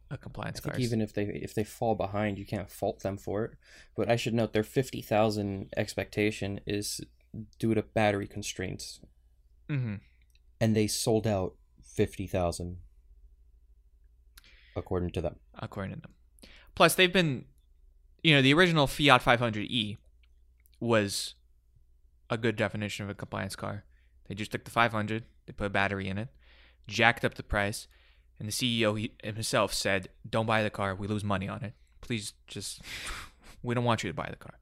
a 0.09 0.17
compliance 0.17 0.59
car. 0.59 0.73
even 0.77 1.01
if 1.01 1.13
they 1.13 1.23
if 1.23 1.53
they 1.53 1.63
fall 1.63 1.95
behind, 1.95 2.37
you 2.37 2.45
can't 2.45 2.69
fault 2.69 3.01
them 3.01 3.17
for 3.17 3.45
it. 3.45 3.51
But 3.95 4.09
I 4.09 4.15
should 4.15 4.33
note 4.33 4.53
their 4.53 4.63
fifty 4.63 5.01
thousand 5.01 5.73
expectation 5.75 6.59
is 6.65 7.01
due 7.59 7.73
to 7.73 7.81
battery 7.81 8.27
constraints, 8.27 8.99
hmm 9.69 9.95
and 10.59 10.75
they 10.75 10.87
sold 10.87 11.25
out 11.25 11.55
fifty 11.83 12.27
thousand, 12.27 12.77
according 14.75 15.11
to 15.11 15.21
them. 15.21 15.35
according 15.55 15.95
to 15.95 16.01
them. 16.01 16.11
Plus, 16.75 16.95
they've 16.95 17.11
been, 17.11 17.45
you 18.23 18.33
know, 18.33 18.41
the 18.41 18.53
original 18.53 18.87
Fiat 18.87 19.21
500e 19.21 19.97
was 20.79 21.35
a 22.29 22.37
good 22.37 22.55
definition 22.55 23.03
of 23.03 23.09
a 23.09 23.13
compliance 23.13 23.55
car. 23.55 23.83
They 24.27 24.35
just 24.35 24.51
took 24.51 24.63
the 24.63 24.71
500, 24.71 25.25
they 25.45 25.53
put 25.53 25.67
a 25.67 25.69
battery 25.69 26.07
in 26.07 26.17
it, 26.17 26.29
jacked 26.87 27.25
up 27.25 27.35
the 27.35 27.43
price, 27.43 27.87
and 28.39 28.47
the 28.47 28.53
CEO 28.53 28.97
he, 28.97 29.13
himself 29.23 29.73
said, 29.73 30.07
"Don't 30.27 30.47
buy 30.47 30.63
the 30.63 30.69
car. 30.69 30.95
We 30.95 31.07
lose 31.07 31.23
money 31.23 31.47
on 31.47 31.63
it. 31.63 31.73
Please, 31.99 32.33
just 32.47 32.81
we 33.61 33.75
don't 33.75 33.83
want 33.83 34.03
you 34.03 34.09
to 34.09 34.15
buy 34.15 34.29
the 34.29 34.35
car." 34.35 34.57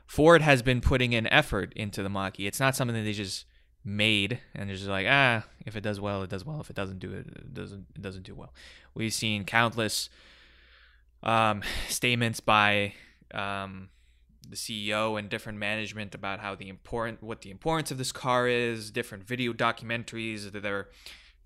Ford 0.06 0.42
has 0.42 0.62
been 0.62 0.80
putting 0.80 1.12
in 1.12 1.28
effort 1.28 1.72
into 1.74 2.02
the 2.02 2.08
Mach-E. 2.08 2.46
It's 2.48 2.58
not 2.58 2.74
something 2.74 2.96
that 2.96 3.04
they 3.04 3.12
just 3.12 3.44
made 3.84 4.40
and 4.54 4.68
they're 4.68 4.76
just 4.76 4.88
like, 4.88 5.06
ah, 5.08 5.44
if 5.66 5.76
it 5.76 5.80
does 5.80 6.00
well, 6.00 6.22
it 6.22 6.30
does 6.30 6.44
well. 6.44 6.60
If 6.60 6.70
it 6.70 6.76
doesn't 6.76 6.98
do 6.98 7.12
it, 7.12 7.26
it 7.26 7.54
doesn't 7.54 7.86
it 7.94 8.02
doesn't 8.02 8.24
do 8.24 8.34
well. 8.34 8.52
We've 8.94 9.12
seen 9.12 9.44
countless 9.44 10.08
um, 11.22 11.62
statements 11.88 12.40
by 12.40 12.94
um, 13.32 13.88
the 14.48 14.56
CEO 14.56 15.18
and 15.18 15.28
different 15.28 15.58
management 15.58 16.14
about 16.14 16.40
how 16.40 16.54
the 16.54 16.68
important 16.68 17.22
what 17.22 17.42
the 17.42 17.50
importance 17.50 17.90
of 17.90 17.98
this 17.98 18.12
car 18.12 18.48
is. 18.48 18.90
Different 18.90 19.24
video 19.24 19.52
documentaries 19.52 20.50
that 20.52 20.62
they're 20.62 20.88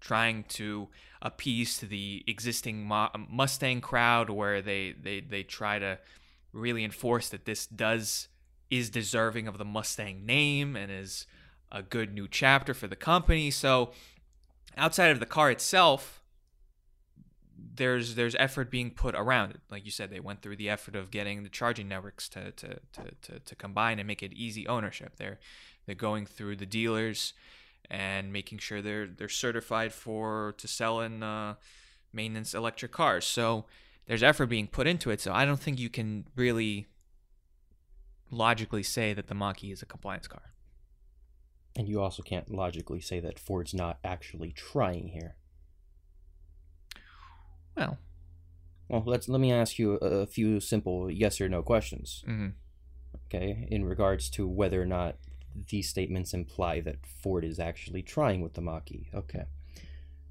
trying 0.00 0.45
to 0.45 0.88
appease 1.23 1.78
to 1.78 1.87
the 1.87 2.23
existing 2.26 2.90
Mustang 3.31 3.81
crowd, 3.81 4.31
where 4.31 4.62
they 4.62 4.95
they 5.00 5.21
they 5.21 5.43
try 5.43 5.78
to 5.78 5.99
really 6.52 6.85
enforce 6.85 7.28
that 7.28 7.45
this 7.45 7.66
does 7.66 8.28
is 8.71 8.90
deserving 8.90 9.47
of 9.47 9.59
the 9.59 9.64
Mustang 9.64 10.26
name 10.26 10.75
and 10.75 10.90
is 10.90 11.26
a 11.73 11.82
good 11.82 12.14
new 12.14 12.28
chapter 12.28 12.75
for 12.75 12.87
the 12.87 12.96
company. 12.96 13.50
So 13.50 13.92
outside 14.76 15.11
of 15.11 15.20
the 15.20 15.26
car 15.26 15.50
itself, 15.50 16.23
there's 17.75 18.14
there's 18.14 18.35
effort 18.37 18.70
being 18.70 18.90
put 18.90 19.14
around 19.14 19.50
it. 19.50 19.61
Like 19.70 19.85
you 19.85 19.90
said, 19.90 20.11
they 20.11 20.20
went 20.20 20.42
through 20.42 20.56
the 20.56 20.68
effort 20.68 20.96
of 20.96 21.11
getting 21.11 21.42
the 21.42 21.49
charging 21.49 21.88
networks 21.88 22.28
to 22.30 22.52
to, 22.52 22.68
to, 22.92 23.02
to, 23.23 23.38
to 23.40 23.54
combine 23.54 23.99
and 23.99 24.06
make 24.06 24.23
it 24.23 24.32
easy 24.32 24.66
ownership. 24.66 25.16
They're 25.16 25.38
they're 25.87 25.94
going 25.94 26.26
through 26.26 26.56
the 26.56 26.66
dealers 26.66 27.32
and 27.90 28.32
making 28.32 28.58
sure 28.58 28.82
they're 28.82 29.06
they're 29.06 29.28
certified 29.28 29.92
for 29.92 30.54
to 30.58 30.68
sell 30.68 31.00
in 31.00 31.23
uh, 31.23 31.54
maintenance 32.12 32.54
electric 32.54 32.92
cars. 32.92 33.25
So 33.25 33.66
there's 34.06 34.23
effort 34.23 34.46
being 34.46 34.66
put 34.66 34.87
into 34.87 35.11
it. 35.11 35.20
So 35.20 35.32
I 35.32 35.44
don't 35.44 35.61
think 35.61 35.78
you 35.78 35.90
can 35.90 36.26
really 36.35 36.87
logically 38.30 38.82
say 38.82 39.12
that 39.14 39.28
the 39.28 39.35
Mach-E 39.35 39.70
is 39.70 39.82
a 39.82 39.87
compliance 39.87 40.26
car. 40.26 40.42
And 41.76 41.88
you 41.88 42.00
also 42.00 42.23
can't 42.23 42.50
logically 42.50 43.00
say 43.00 43.21
that 43.21 43.38
Ford's 43.38 43.75
not 43.75 43.99
actually 44.02 44.50
trying 44.52 45.09
here. 45.09 45.37
Well, 47.76 47.99
Well, 48.88 49.02
let's 49.04 49.28
let 49.28 49.40
me 49.40 49.52
ask 49.52 49.78
you 49.78 49.95
a, 50.00 50.06
a 50.23 50.26
few 50.26 50.61
simple 50.61 51.11
yes 51.11 51.40
or 51.40 51.49
no 51.49 51.62
questions. 51.62 52.25
mhm. 52.26 52.52
Okay, 53.26 53.66
in 53.71 53.85
regards 53.85 54.30
to 54.30 54.47
whether 54.47 54.80
or 54.80 54.87
not 54.87 55.16
these 55.71 55.88
statements 55.88 56.33
imply 56.35 56.80
that 56.80 57.04
Ford 57.06 57.45
is 57.45 57.59
actually 57.59 58.02
trying 58.02 58.40
with 58.40 58.54
the 58.54 58.61
Mach-E. 58.61 59.09
Okay, 59.12 59.45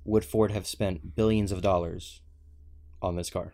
would 0.06 0.24
Ford 0.24 0.52
have 0.52 0.66
spent 0.68 1.16
billions 1.16 1.52
of 1.52 1.62
dollars 1.62 2.22
on 3.02 3.16
this 3.18 3.30
car 3.30 3.54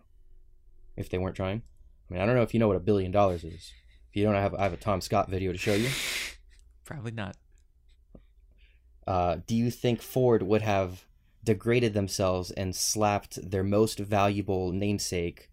if 0.95 1.09
they 1.09 1.17
weren't 1.17 1.35
trying? 1.35 1.63
I 2.09 2.13
mean, 2.13 2.21
I 2.21 2.25
don't 2.25 2.35
know 2.35 2.41
if 2.43 2.53
you 2.53 2.59
know 2.59 2.67
what 2.67 2.77
a 2.77 2.81
billion 2.81 3.11
dollars 3.11 3.43
is. 3.43 3.73
If 4.09 4.15
you 4.15 4.23
don't, 4.23 4.35
I 4.35 4.41
have 4.41 4.53
I 4.53 4.63
have 4.63 4.73
a 4.73 4.77
Tom 4.77 5.01
Scott 5.01 5.29
video 5.29 5.51
to 5.51 5.57
show 5.57 5.73
you. 5.73 5.89
probably 6.85 7.11
not. 7.11 7.35
Uh, 9.11 9.37
do 9.45 9.55
you 9.55 9.69
think 9.69 10.01
Ford 10.01 10.41
would 10.43 10.61
have 10.61 11.05
degraded 11.43 11.93
themselves 11.93 12.51
and 12.51 12.73
slapped 12.75 13.33
their 13.51 13.63
most 13.63 13.99
valuable 13.99 14.71
namesake 14.71 15.49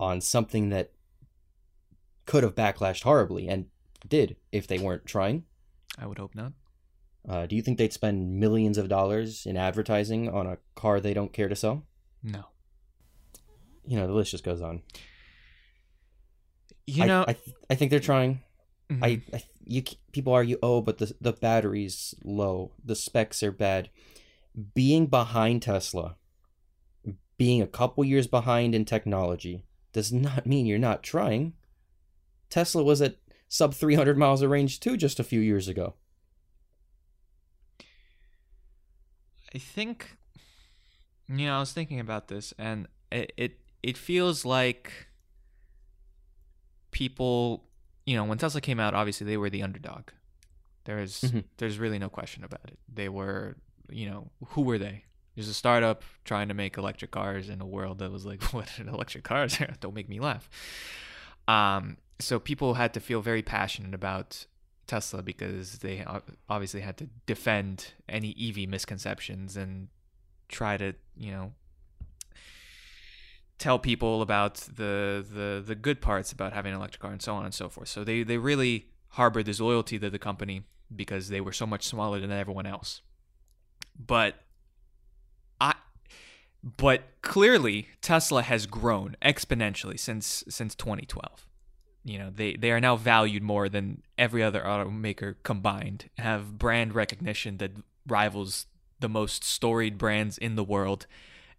on 0.00 0.20
something 0.20 0.70
that 0.70 0.92
could 2.24 2.42
have 2.44 2.54
backlashed 2.54 3.02
horribly 3.02 3.48
and 3.48 3.66
did 4.08 4.36
if 4.52 4.66
they 4.66 4.78
weren't 4.78 5.04
trying? 5.06 5.44
I 5.98 6.06
would 6.06 6.18
hope 6.18 6.34
not. 6.34 6.52
Uh, 7.28 7.44
do 7.46 7.56
you 7.56 7.62
think 7.62 7.76
they'd 7.76 7.92
spend 7.92 8.38
millions 8.40 8.78
of 8.78 8.88
dollars 8.88 9.44
in 9.44 9.56
advertising 9.56 10.30
on 10.30 10.46
a 10.46 10.58
car 10.74 10.98
they 11.00 11.12
don't 11.14 11.32
care 11.32 11.48
to 11.48 11.56
sell? 11.56 11.84
No. 12.22 12.44
You 13.86 13.96
know, 13.98 14.06
the 14.06 14.12
list 14.14 14.30
just 14.30 14.44
goes 14.44 14.62
on. 14.62 14.82
You 16.86 17.04
know, 17.06 17.24
I, 17.28 17.32
th- 17.34 17.56
I 17.68 17.74
think 17.74 17.90
they're 17.90 18.00
trying. 18.00 18.40
mhm. 18.90 19.04
I, 19.04 19.08
I 19.36 19.42
you 19.68 19.82
people 20.12 20.32
argue, 20.32 20.58
oh, 20.62 20.80
but 20.80 20.98
the 20.98 21.14
the 21.20 21.32
battery's 21.32 22.14
low, 22.24 22.72
the 22.82 22.96
specs 22.96 23.42
are 23.42 23.52
bad. 23.52 23.90
Being 24.74 25.06
behind 25.06 25.62
Tesla, 25.62 26.16
being 27.36 27.62
a 27.62 27.66
couple 27.66 28.04
years 28.04 28.26
behind 28.26 28.74
in 28.74 28.84
technology, 28.84 29.64
does 29.92 30.12
not 30.12 30.46
mean 30.46 30.66
you're 30.66 30.78
not 30.78 31.02
trying. 31.02 31.52
Tesla 32.48 32.82
was 32.82 33.02
at 33.02 33.16
sub 33.48 33.74
300 33.74 34.16
miles 34.16 34.42
of 34.42 34.50
range 34.50 34.80
too 34.80 34.96
just 34.96 35.20
a 35.20 35.24
few 35.24 35.40
years 35.40 35.68
ago. 35.68 35.94
I 39.54 39.58
think 39.58 40.16
you 41.28 41.46
know, 41.46 41.56
I 41.56 41.60
was 41.60 41.72
thinking 41.72 42.00
about 42.00 42.28
this 42.28 42.54
and 42.58 42.88
it 43.12 43.32
it, 43.36 43.60
it 43.82 43.98
feels 43.98 44.46
like 44.46 45.08
people 46.90 47.67
you 48.08 48.16
know, 48.16 48.24
when 48.24 48.38
Tesla 48.38 48.60
came 48.60 48.80
out, 48.80 48.94
obviously 48.94 49.26
they 49.26 49.36
were 49.36 49.50
the 49.50 49.62
underdog. 49.62 50.04
There's 50.84 51.20
Mhm. 51.20 51.44
there's 51.58 51.78
really 51.78 51.98
no 51.98 52.08
question 52.08 52.42
about 52.44 52.64
it. 52.72 52.78
They 52.92 53.08
were 53.08 53.56
you 53.90 54.06
know, 54.10 54.30
who 54.52 54.62
were 54.68 54.78
they? 54.78 55.04
There's 55.34 55.48
a 55.48 55.54
startup 55.54 56.02
trying 56.24 56.48
to 56.48 56.54
make 56.54 56.76
electric 56.76 57.10
cars 57.10 57.48
in 57.48 57.60
a 57.60 57.66
world 57.66 57.98
that 58.00 58.10
was 58.12 58.24
like, 58.26 58.42
what 58.54 58.68
are 58.78 58.86
electric 58.88 59.24
cars? 59.24 59.58
Don't 59.80 59.94
make 59.94 60.08
me 60.08 60.20
laugh. 60.20 60.44
Um, 61.46 61.96
so 62.18 62.38
people 62.38 62.74
had 62.74 62.92
to 62.94 63.00
feel 63.00 63.22
very 63.22 63.42
passionate 63.42 63.94
about 63.94 64.46
Tesla 64.86 65.22
because 65.22 65.78
they 65.78 66.04
obviously 66.50 66.80
had 66.82 66.96
to 66.98 67.06
defend 67.26 67.94
any 68.08 68.34
EV 68.38 68.68
misconceptions 68.68 69.56
and 69.56 69.88
try 70.48 70.76
to, 70.76 70.94
you 71.16 71.30
know, 71.32 71.52
tell 73.58 73.78
people 73.78 74.22
about 74.22 74.54
the 74.54 75.24
the 75.30 75.62
the 75.64 75.74
good 75.74 76.00
parts 76.00 76.32
about 76.32 76.52
having 76.52 76.72
an 76.72 76.78
electric 76.78 77.02
car 77.02 77.12
and 77.12 77.22
so 77.22 77.34
on 77.34 77.44
and 77.44 77.54
so 77.54 77.68
forth. 77.68 77.88
So 77.88 78.04
they 78.04 78.22
they 78.22 78.38
really 78.38 78.86
harbored 79.10 79.46
this 79.46 79.60
loyalty 79.60 79.98
to 79.98 80.10
the 80.10 80.18
company 80.18 80.62
because 80.94 81.28
they 81.28 81.40
were 81.40 81.52
so 81.52 81.66
much 81.66 81.84
smaller 81.84 82.20
than 82.20 82.30
everyone 82.30 82.66
else. 82.66 83.02
But 83.98 84.36
I 85.60 85.74
but 86.62 87.02
clearly 87.22 87.88
Tesla 88.00 88.42
has 88.42 88.66
grown 88.66 89.16
exponentially 89.22 89.98
since 89.98 90.44
since 90.48 90.74
2012 90.74 91.46
you 92.04 92.18
know 92.18 92.30
they 92.30 92.54
they 92.54 92.70
are 92.70 92.80
now 92.80 92.96
valued 92.96 93.42
more 93.42 93.68
than 93.68 94.02
every 94.16 94.42
other 94.42 94.62
automaker 94.62 95.36
combined 95.42 96.08
have 96.18 96.58
brand 96.58 96.94
recognition 96.94 97.58
that 97.58 97.72
rivals 98.06 98.66
the 99.00 99.08
most 99.08 99.44
storied 99.44 99.98
brands 99.98 100.38
in 100.38 100.56
the 100.56 100.64
world 100.64 101.06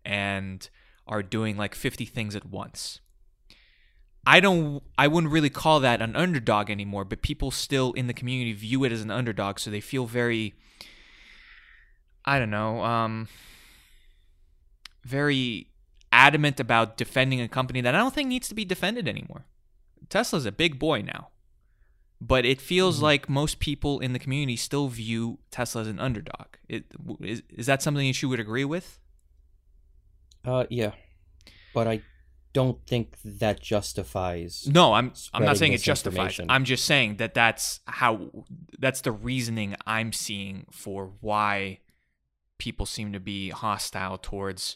and 0.04 0.70
are 1.10 1.22
doing 1.22 1.58
like 1.58 1.76
50 1.76 2.06
things 2.06 2.36
at 2.36 2.46
once 2.46 3.02
i 4.26 4.40
don't 4.40 4.82
i 4.98 5.08
wouldn't 5.08 5.34
really 5.34 5.50
call 5.50 5.80
that 5.82 6.02
an 6.02 6.16
underdog 6.16 6.70
anymore 6.70 7.04
but 7.04 7.22
people 7.22 7.52
still 7.52 7.92
in 7.94 8.08
the 8.08 8.14
community 8.14 8.54
view 8.54 8.84
it 8.86 8.92
as 8.94 9.02
an 9.02 9.12
underdog 9.12 9.60
so 9.60 9.70
they 9.70 9.82
feel 9.82 10.06
very 10.06 10.54
i 12.26 12.40
don't 12.40 12.50
know 12.52 12.84
um 12.84 13.28
very 15.04 15.68
adamant 16.12 16.60
about 16.60 16.98
defending 16.98 17.42
a 17.42 17.48
company 17.48 17.82
that 17.82 17.96
i 17.96 17.98
don't 17.98 18.14
think 18.14 18.28
needs 18.30 18.48
to 18.48 18.56
be 18.56 18.66
defended 18.66 19.08
anymore 19.08 19.46
Tesla's 20.10 20.46
a 20.46 20.52
big 20.52 20.80
boy 20.80 21.02
now. 21.04 21.28
But 22.20 22.44
it 22.44 22.60
feels 22.60 22.98
Mhm. 22.98 23.02
like 23.04 23.30
most 23.30 23.60
people 23.60 24.00
in 24.00 24.14
the 24.14 24.18
community 24.18 24.56
still 24.56 24.88
view 24.88 25.38
Tesla 25.52 25.82
as 25.84 25.88
an 25.88 26.00
underdog. 26.00 26.48
It, 26.68 26.86
is, 27.22 27.44
is 27.50 27.68
that 27.68 27.84
something 27.84 28.08
that 28.08 28.20
you 28.22 28.28
would 28.30 28.40
agree 28.40 28.66
with? 28.66 28.98
Uh, 30.50 30.66
yeah, 30.70 30.94
but 31.76 31.88
I 31.88 32.02
don't 32.54 32.84
think 32.88 33.16
that 33.24 33.62
justifies. 33.62 34.68
No, 34.68 34.94
I'm 34.94 35.14
I'm 35.34 35.46
not 35.46 35.58
saying 35.58 35.74
it 35.74 35.82
justifies. 35.82 36.40
I'm 36.50 36.66
just 36.66 36.86
saying 36.86 37.18
that 37.18 37.34
that's 37.36 37.82
how 37.86 38.32
that's 38.80 39.02
the 39.02 39.12
reasoning 39.12 39.76
I'm 39.86 40.12
seeing 40.12 40.66
for 40.72 41.12
why 41.22 41.80
people 42.58 42.86
seem 42.86 43.14
to 43.14 43.20
be 43.20 43.52
hostile 43.52 44.18
towards 44.18 44.76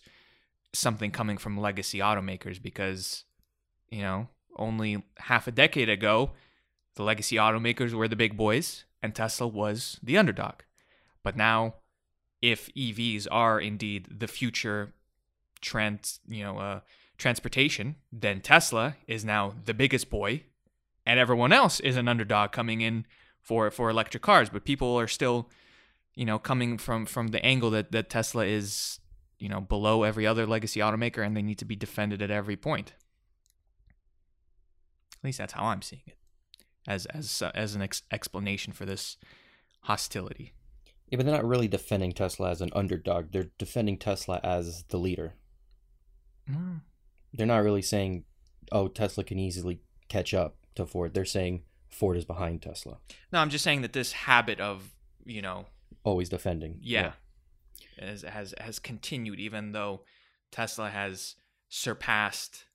something 0.74 1.12
coming 1.12 1.38
from 1.38 1.60
legacy 1.60 2.00
automakers 2.00 2.62
because 2.62 3.26
you 3.90 4.02
know, 4.02 4.28
only 4.58 5.04
half 5.18 5.48
a 5.48 5.52
decade 5.52 5.90
ago, 5.90 6.32
the 6.96 7.04
legacy 7.04 7.36
automakers 7.38 7.94
were 7.94 8.08
the 8.08 8.16
big 8.16 8.38
boys 8.38 8.86
and 9.02 9.16
Tesla 9.16 9.48
was 9.48 10.00
the 10.04 10.18
underdog. 10.18 10.62
But 11.24 11.36
now 11.36 11.76
if 12.42 12.74
EVs 12.74 13.28
are 13.32 13.60
indeed 13.60 14.08
the 14.20 14.28
future 14.28 14.94
trans 15.64 16.20
you 16.28 16.44
know 16.44 16.60
uh, 16.60 16.80
transportation, 17.18 17.96
then 18.12 18.42
Tesla 18.42 18.96
is 19.08 19.26
now 19.26 19.54
the 19.66 19.74
biggest 19.74 20.10
boy, 20.10 20.44
and 21.06 21.20
everyone 21.20 21.52
else 21.52 21.80
is 21.80 21.98
an 21.98 22.08
underdog 22.08 22.52
coming 22.52 22.82
in 22.82 23.06
for 23.42 23.72
for 23.72 23.90
electric 23.90 24.22
cars. 24.22 24.50
But 24.50 24.66
people 24.66 25.00
are 25.00 25.08
still, 25.08 25.50
you 26.14 26.26
know, 26.26 26.38
coming 26.38 26.78
from 26.78 27.06
from 27.06 27.30
the 27.30 27.44
angle 27.44 27.72
that 27.72 27.92
that 27.92 28.10
Tesla 28.10 28.46
is 28.46 29.00
you 29.40 29.50
know 29.50 29.62
below 29.62 30.04
every 30.04 30.28
other 30.28 30.46
legacy 30.46 30.80
automaker, 30.80 31.26
and 31.26 31.36
they 31.36 31.42
need 31.42 31.58
to 31.60 31.66
be 31.66 31.76
defended 31.76 32.22
at 32.22 32.30
every 32.30 32.58
point. 32.58 32.94
At 35.18 35.24
least 35.24 35.38
that's 35.38 35.54
how 35.54 35.66
I'm 35.66 35.82
seeing 35.82 36.04
it, 36.06 36.18
as 36.88 37.06
as 37.08 37.42
uh, 37.42 37.52
as 37.56 37.76
an 37.76 37.82
ex- 37.82 38.04
explanation 38.12 38.74
for 38.74 38.86
this 38.86 39.18
hostility. 39.82 40.54
Yeah, 41.10 41.18
but 41.18 41.26
they're 41.26 41.36
not 41.36 41.48
really 41.48 41.68
defending 41.68 42.12
Tesla 42.12 42.50
as 42.50 42.62
an 42.62 42.72
underdog. 42.74 43.32
They're 43.32 43.52
defending 43.58 43.98
Tesla 43.98 44.40
as 44.44 44.84
the 44.90 44.98
leader. 44.98 45.36
Mm. 46.50 46.82
They're 47.34 47.48
not 47.48 47.64
really 47.64 47.82
saying, 47.82 48.26
"Oh, 48.72 48.88
Tesla 48.88 49.24
can 49.24 49.40
easily 49.40 49.82
catch 50.10 50.34
up 50.34 50.58
to 50.76 50.86
Ford." 50.86 51.14
They're 51.14 51.26
saying 51.26 51.64
Ford 51.90 52.18
is 52.18 52.26
behind 52.26 52.62
Tesla. 52.62 52.98
No, 53.32 53.40
I'm 53.40 53.50
just 53.50 53.64
saying 53.64 53.82
that 53.82 53.94
this 53.94 54.12
habit 54.12 54.60
of 54.60 54.94
you 55.26 55.42
know 55.42 55.66
Always 56.04 56.30
defending. 56.30 56.80
yeah, 56.82 57.14
Has, 58.00 58.24
has 58.24 58.54
has 58.60 58.80
continued 58.80 59.40
even 59.40 59.72
though 59.72 60.02
Tesla 60.52 60.90
has 60.90 61.36
surpassed 61.70 62.66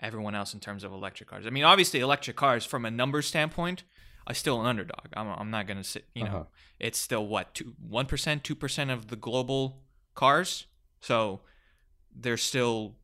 everyone 0.00 0.34
else 0.34 0.54
in 0.54 0.60
terms 0.60 0.84
of 0.84 0.92
electric 0.92 1.28
cars. 1.28 1.46
I 1.46 1.50
mean, 1.50 1.64
obviously, 1.64 2.00
electric 2.00 2.36
cars 2.36 2.64
from 2.64 2.84
a 2.84 2.90
number 2.90 3.22
standpoint 3.22 3.84
are 4.26 4.34
still 4.34 4.60
an 4.60 4.66
underdog. 4.66 5.06
I'm, 5.14 5.28
I'm 5.28 5.50
not 5.50 5.66
gonna 5.66 5.84
sit. 5.84 6.06
You 6.14 6.24
know, 6.24 6.30
Uh-huh. 6.30 6.44
it's 6.78 6.98
still 6.98 7.26
what 7.26 7.54
two 7.54 7.74
one 7.80 8.06
percent, 8.06 8.44
two 8.44 8.54
percent 8.54 8.90
of 8.90 9.08
the 9.08 9.16
global 9.16 9.82
cars. 10.14 10.66
So 11.00 11.40
they're 12.14 12.36
still, 12.36 12.94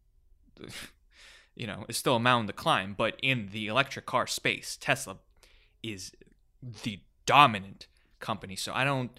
you 1.55 1.67
know, 1.67 1.85
it's 1.89 1.99
still 1.99 2.17
a 2.17 2.21
mountain 2.21 2.47
to 2.49 2.53
climb. 2.53 2.95
But 2.97 3.19
in 3.23 3.49
the 3.53 3.67
electric 3.69 4.07
car 4.07 4.27
space, 4.27 4.77
Tesla 4.81 5.19
is 5.83 6.13
the 6.83 7.01
dominant 7.27 7.87
company. 8.21 8.57
So 8.57 8.73
I 8.75 8.85
don't, 8.85 9.11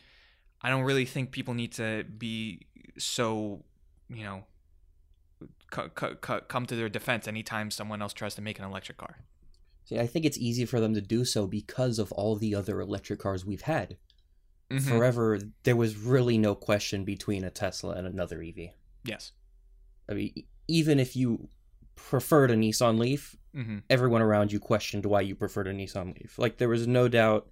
I 0.62 0.70
don't 0.70 0.84
really 0.84 1.06
think 1.06 1.32
people 1.32 1.54
need 1.54 1.72
to 1.74 2.04
be 2.18 2.68
so, 2.98 3.64
you 4.10 4.24
know, 4.24 4.44
cu- 5.72 5.90
cu- 5.90 6.42
come 6.42 6.66
to 6.66 6.76
their 6.76 6.90
defense 6.90 7.28
anytime 7.28 7.72
someone 7.72 8.02
else 8.02 8.14
tries 8.14 8.36
to 8.36 8.42
make 8.42 8.60
an 8.60 8.66
electric 8.66 8.98
car. 8.98 9.18
See, 9.86 10.00
I 10.00 10.06
think 10.06 10.26
it's 10.26 10.38
easy 10.38 10.66
for 10.66 10.80
them 10.80 10.94
to 10.94 11.02
do 11.02 11.26
so 11.26 11.48
because 11.48 11.98
of 11.98 12.12
all 12.12 12.36
the 12.36 12.54
other 12.54 12.80
electric 12.80 13.20
cars 13.20 13.46
we've 13.46 13.62
had. 13.62 13.98
Mhm. 14.70 14.82
Forever, 14.88 15.40
there 15.64 15.76
was 15.76 15.98
really 15.98 16.38
no 16.38 16.54
question 16.54 17.04
between 17.04 17.44
a 17.44 17.50
Tesla 17.50 17.96
and 17.96 18.06
another 18.06 18.44
EV. 18.44 18.74
Yes. 19.04 19.32
I 20.10 20.14
mean, 20.14 20.34
even 20.68 21.00
if 21.00 21.16
you 21.16 21.50
preferred 21.96 22.52
a 22.52 22.56
Nissan 22.56 22.98
Leaf, 23.00 23.36
Mm-hmm. 23.56 23.80
everyone 23.90 24.22
around 24.22 24.52
you 24.52 24.60
questioned 24.60 25.08
why 25.08 25.22
you 25.22 25.34
preferred 25.34 25.68
a 25.68 25.74
Nissan 25.74 26.14
Leaf. 26.14 26.38
Like 26.38 26.60
there 26.60 26.70
was 26.70 26.86
no 26.86 27.08
doubt 27.08 27.50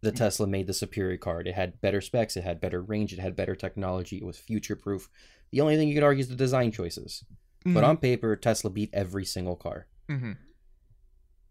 the 0.00 0.10
Tesla 0.10 0.48
made 0.48 0.66
the 0.66 0.74
superior 0.74 1.16
car. 1.18 1.40
It 1.40 1.54
had 1.54 1.80
better 1.80 2.00
specs, 2.00 2.36
it 2.36 2.42
had 2.42 2.60
better 2.60 2.82
range, 2.82 3.12
it 3.12 3.20
had 3.20 3.36
better 3.36 3.54
technology, 3.54 4.16
it 4.16 4.24
was 4.24 4.36
future 4.36 4.74
proof. 4.74 5.08
The 5.52 5.60
only 5.60 5.76
thing 5.76 5.86
you 5.86 5.94
could 5.94 6.02
argue 6.02 6.22
is 6.22 6.28
the 6.28 6.34
design 6.34 6.72
choices. 6.72 7.22
But 7.64 7.84
on 7.84 7.98
paper, 7.98 8.34
Tesla 8.34 8.70
beat 8.70 8.90
every 8.92 9.24
single 9.24 9.54
car. 9.54 9.86
Mm-hmm. 10.08 10.32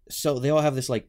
So 0.09 0.39
they 0.39 0.49
all 0.49 0.59
have 0.61 0.75
this 0.75 0.89
like 0.89 1.07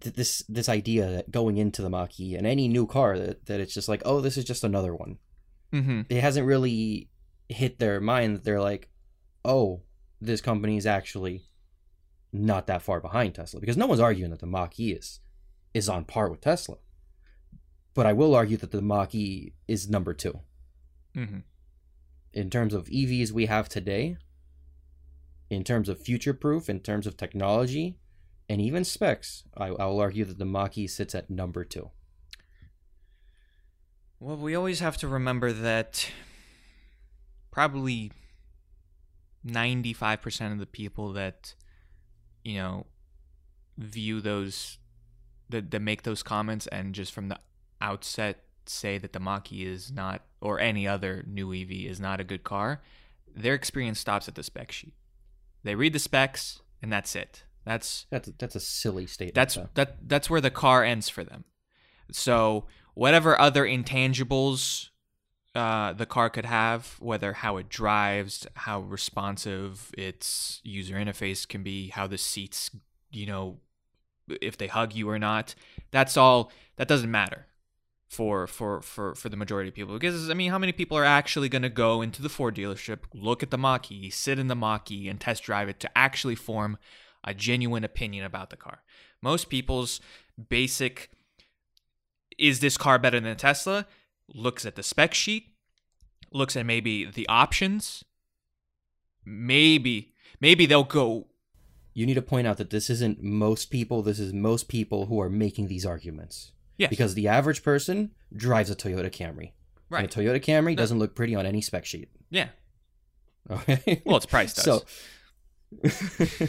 th- 0.00 0.14
this 0.14 0.44
this 0.48 0.68
idea 0.68 1.10
that 1.10 1.30
going 1.30 1.56
into 1.56 1.82
the 1.82 1.90
Mach-E 1.90 2.36
and 2.36 2.46
any 2.46 2.68
new 2.68 2.86
car 2.86 3.18
that, 3.18 3.46
that 3.46 3.60
it's 3.60 3.74
just 3.74 3.88
like, 3.88 4.02
oh, 4.04 4.20
this 4.20 4.36
is 4.36 4.44
just 4.44 4.62
another 4.62 4.94
one. 4.94 5.18
Mm-hmm. 5.72 6.02
It 6.08 6.20
hasn't 6.20 6.46
really 6.46 7.08
hit 7.48 7.78
their 7.78 8.00
mind 8.00 8.36
that 8.36 8.44
they're 8.44 8.60
like, 8.60 8.88
oh, 9.44 9.82
this 10.20 10.40
company 10.40 10.76
is 10.76 10.86
actually 10.86 11.44
not 12.32 12.66
that 12.66 12.82
far 12.82 13.00
behind 13.00 13.34
Tesla 13.34 13.60
because 13.60 13.76
no 13.76 13.86
one's 13.86 14.00
arguing 14.00 14.30
that 14.30 14.40
the 14.40 14.46
Mach-E 14.46 14.92
is 14.92 15.20
is 15.74 15.88
on 15.88 16.04
par 16.04 16.30
with 16.30 16.40
Tesla. 16.40 16.76
But 17.94 18.06
I 18.06 18.12
will 18.12 18.34
argue 18.34 18.56
that 18.58 18.70
the 18.70 18.80
Mach-E 18.82 19.52
is 19.68 19.88
number 19.88 20.14
2 20.14 20.38
Mm-hmm. 21.16 21.38
in 22.32 22.48
terms 22.48 22.72
of 22.72 22.86
EVs 22.86 23.32
we 23.32 23.44
have 23.44 23.68
today, 23.68 24.16
in 25.50 25.62
terms 25.62 25.90
of 25.90 26.00
future 26.00 26.32
proof, 26.32 26.70
in 26.70 26.80
terms 26.80 27.06
of 27.06 27.18
technology, 27.18 27.98
and 28.48 28.62
even 28.62 28.82
specs. 28.82 29.44
I, 29.54 29.66
I 29.66 29.84
will 29.86 30.00
argue 30.00 30.24
that 30.24 30.38
the 30.38 30.46
Mach-E 30.46 30.86
sits 30.86 31.14
at 31.14 31.28
number 31.28 31.64
two. 31.64 31.90
Well, 34.20 34.36
we 34.38 34.54
always 34.54 34.80
have 34.80 34.96
to 34.98 35.08
remember 35.08 35.52
that 35.52 36.08
probably 37.52 38.10
95% 39.46 40.52
of 40.52 40.58
the 40.58 40.66
people 40.66 41.12
that, 41.12 41.54
you 42.42 42.56
know, 42.56 42.86
view 43.78 44.20
those, 44.20 44.78
that, 45.48 45.70
that 45.70 45.80
make 45.80 46.02
those 46.02 46.22
comments 46.24 46.66
and 46.68 46.94
just 46.94 47.12
from 47.12 47.28
the 47.28 47.38
outset 47.80 48.42
say 48.66 48.98
that 48.98 49.12
the 49.12 49.20
Mach-E 49.20 49.64
is 49.64 49.92
not, 49.92 50.22
or 50.40 50.58
any 50.58 50.88
other 50.88 51.22
new 51.26 51.52
EV 51.52 51.70
is 51.70 52.00
not 52.00 52.20
a 52.20 52.24
good 52.24 52.42
car, 52.42 52.82
their 53.34 53.54
experience 53.54 53.98
stops 54.00 54.28
at 54.28 54.34
the 54.34 54.42
spec 54.42 54.72
sheet. 54.72 54.94
They 55.64 55.74
read 55.74 55.92
the 55.92 55.98
specs 55.98 56.60
and 56.82 56.92
that's 56.92 57.14
it. 57.14 57.44
That's 57.64 58.06
That's 58.10 58.28
that's 58.38 58.56
a 58.56 58.60
silly 58.60 59.06
statement. 59.06 59.36
that's 59.36 59.54
though. 59.54 59.68
that 59.74 60.08
that's 60.08 60.28
where 60.28 60.40
the 60.40 60.50
car 60.50 60.82
ends 60.82 61.08
for 61.08 61.22
them. 61.22 61.44
So 62.10 62.66
whatever 62.94 63.40
other 63.40 63.64
intangibles 63.64 64.88
uh, 65.54 65.92
the 65.92 66.06
car 66.06 66.30
could 66.30 66.46
have, 66.46 66.96
whether 66.98 67.34
how 67.34 67.56
it 67.58 67.68
drives, 67.68 68.46
how 68.54 68.80
responsive 68.80 69.90
its 69.96 70.60
user 70.62 70.94
interface 70.94 71.46
can 71.46 71.62
be, 71.62 71.88
how 71.88 72.06
the 72.06 72.18
seats, 72.18 72.70
you 73.10 73.26
know, 73.26 73.58
if 74.40 74.56
they 74.56 74.68
hug 74.68 74.94
you 74.94 75.08
or 75.10 75.18
not, 75.18 75.54
that's 75.90 76.16
all. 76.16 76.50
That 76.76 76.88
doesn't 76.88 77.10
matter 77.10 77.46
for 78.08 78.46
for 78.46 78.82
for 78.82 79.14
for 79.14 79.28
the 79.28 79.36
majority 79.36 79.68
of 79.68 79.74
people 79.74 79.94
because 79.94 80.30
I 80.30 80.34
mean, 80.34 80.50
how 80.50 80.58
many 80.58 80.72
people 80.72 80.96
are 80.96 81.04
actually 81.04 81.48
going 81.48 81.62
to 81.62 81.68
go 81.68 82.02
into 82.02 82.22
the 82.22 82.28
Ford 82.28 82.54
dealership, 82.54 83.00
look 83.12 83.42
at 83.42 83.50
the 83.50 83.58
Mach-E, 83.58 84.10
sit 84.10 84.38
in 84.38 84.48
the 84.48 84.54
Mach-E, 84.54 85.08
and 85.08 85.20
test 85.20 85.42
drive 85.42 85.68
it 85.68 85.80
to 85.80 85.98
actually 85.98 86.34
form 86.34 86.78
a 87.24 87.34
genuine 87.34 87.84
opinion 87.84 88.24
about 88.24 88.50
the 88.50 88.56
car? 88.56 88.82
Most 89.20 89.50
people's 89.50 90.00
basic 90.48 91.10
is 92.38 92.60
this 92.60 92.78
car 92.78 92.98
better 92.98 93.20
than 93.20 93.30
a 93.30 93.34
Tesla? 93.34 93.86
Looks 94.34 94.64
at 94.64 94.76
the 94.76 94.82
spec 94.82 95.14
sheet, 95.14 95.46
looks 96.30 96.56
at 96.56 96.64
maybe 96.66 97.04
the 97.04 97.28
options. 97.28 98.04
Maybe, 99.24 100.14
maybe 100.40 100.66
they'll 100.66 100.82
go, 100.84 101.28
you 101.94 102.06
need 102.06 102.14
to 102.14 102.22
point 102.22 102.46
out 102.46 102.56
that 102.56 102.70
this 102.70 102.88
isn't 102.90 103.22
most 103.22 103.70
people. 103.70 104.02
This 104.02 104.18
is 104.18 104.32
most 104.32 104.68
people 104.68 105.06
who 105.06 105.20
are 105.20 105.28
making 105.30 105.68
these 105.68 105.84
arguments. 105.86 106.52
Yes. 106.78 106.90
Because 106.90 107.14
the 107.14 107.28
average 107.28 107.62
person 107.62 108.12
drives 108.34 108.70
a 108.70 108.74
Toyota 108.74 109.10
Camry. 109.10 109.52
right. 109.90 110.04
And 110.04 110.10
a 110.26 110.32
Toyota 110.38 110.42
Camry 110.42 110.70
No. 110.70 110.76
doesn't 110.76 110.98
look 110.98 111.14
pretty 111.14 111.34
on 111.34 111.44
any 111.46 111.60
spec 111.60 111.84
sheet. 111.84 112.08
Yeah. 112.30 112.48
Okay. 113.50 114.02
Well, 114.06 114.16
its 114.16 114.26
price 114.26 114.54
does. 114.62 114.64
So, 114.64 114.82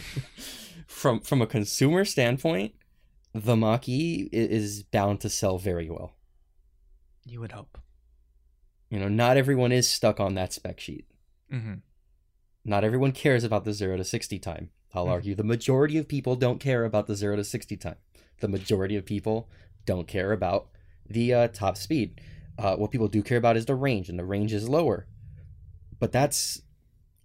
from 0.88 1.19
from 1.22 1.41
a 1.41 1.48
consumer 1.48 2.06
standpoint, 2.06 2.74
the 3.34 3.56
Mach-E 3.56 4.30
is 4.32 4.84
bound 4.84 5.19
to 5.22 5.30
sell 5.30 5.58
very 5.58 5.89
well. 5.89 6.13
You 7.25 7.39
would 7.39 7.51
hope. 7.53 7.77
You 8.89 8.99
know, 8.99 9.07
not 9.09 9.38
everyone 9.38 9.71
is 9.71 9.88
stuck 9.89 10.19
on 10.19 10.36
that 10.36 10.53
spec 10.53 10.79
sheet. 10.79 11.05
hmm 11.49 11.75
Not 12.65 12.83
everyone 12.83 13.12
cares 13.12 13.43
about 13.43 13.65
the 13.65 13.73
0 13.73 13.97
to 13.97 14.03
60 14.03 14.39
time. 14.39 14.69
I'll 14.93 15.07
Mhm. 15.07 15.12
argue 15.12 15.36
the 15.36 15.43
majority 15.43 15.97
of 15.97 16.07
people 16.07 16.36
don't 16.36 16.59
care 16.59 16.86
about 16.86 17.07
the 17.07 17.15
0 17.15 17.36
to 17.36 17.43
60 17.43 17.75
time. 17.77 17.97
The 18.39 18.47
majority 18.47 18.95
of 18.95 19.05
people 19.05 19.49
don't 19.86 20.07
care 20.07 20.31
about 20.31 20.69
the 21.09 21.33
uh, 21.33 21.47
top 21.49 21.75
speed. 21.77 22.21
Uh, 22.57 22.75
what 22.77 22.91
people 22.91 23.07
do 23.07 23.21
care 23.23 23.38
about 23.38 23.57
is 23.57 23.65
the 23.65 23.75
range, 23.75 24.09
and 24.09 24.17
the 24.17 24.23
range 24.25 24.53
is 24.53 24.69
lower. 24.69 25.07
But 25.99 26.12
that's 26.12 26.62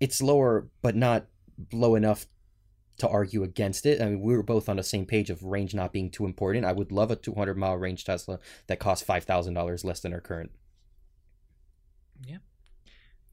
it's 0.00 0.22
lower, 0.22 0.68
but 0.82 0.96
not 0.96 1.26
low 1.72 1.94
enough 1.94 2.26
to 2.98 3.08
argue 3.08 3.42
against 3.42 3.86
it. 3.86 4.00
I 4.00 4.06
mean, 4.06 4.20
we 4.20 4.36
were 4.36 4.42
both 4.42 4.68
on 4.68 4.76
the 4.76 4.82
same 4.82 5.06
page 5.06 5.30
of 5.30 5.42
range 5.42 5.74
not 5.74 5.92
being 5.92 6.10
too 6.10 6.24
important. 6.24 6.64
I 6.64 6.72
would 6.72 6.92
love 6.92 7.10
a 7.10 7.16
200 7.16 7.56
mile 7.56 7.76
range 7.76 8.04
Tesla 8.04 8.38
that 8.66 8.78
costs 8.80 9.06
$5,000 9.06 9.84
less 9.84 10.00
than 10.00 10.12
our 10.12 10.20
current. 10.20 10.50
Yeah. 12.26 12.38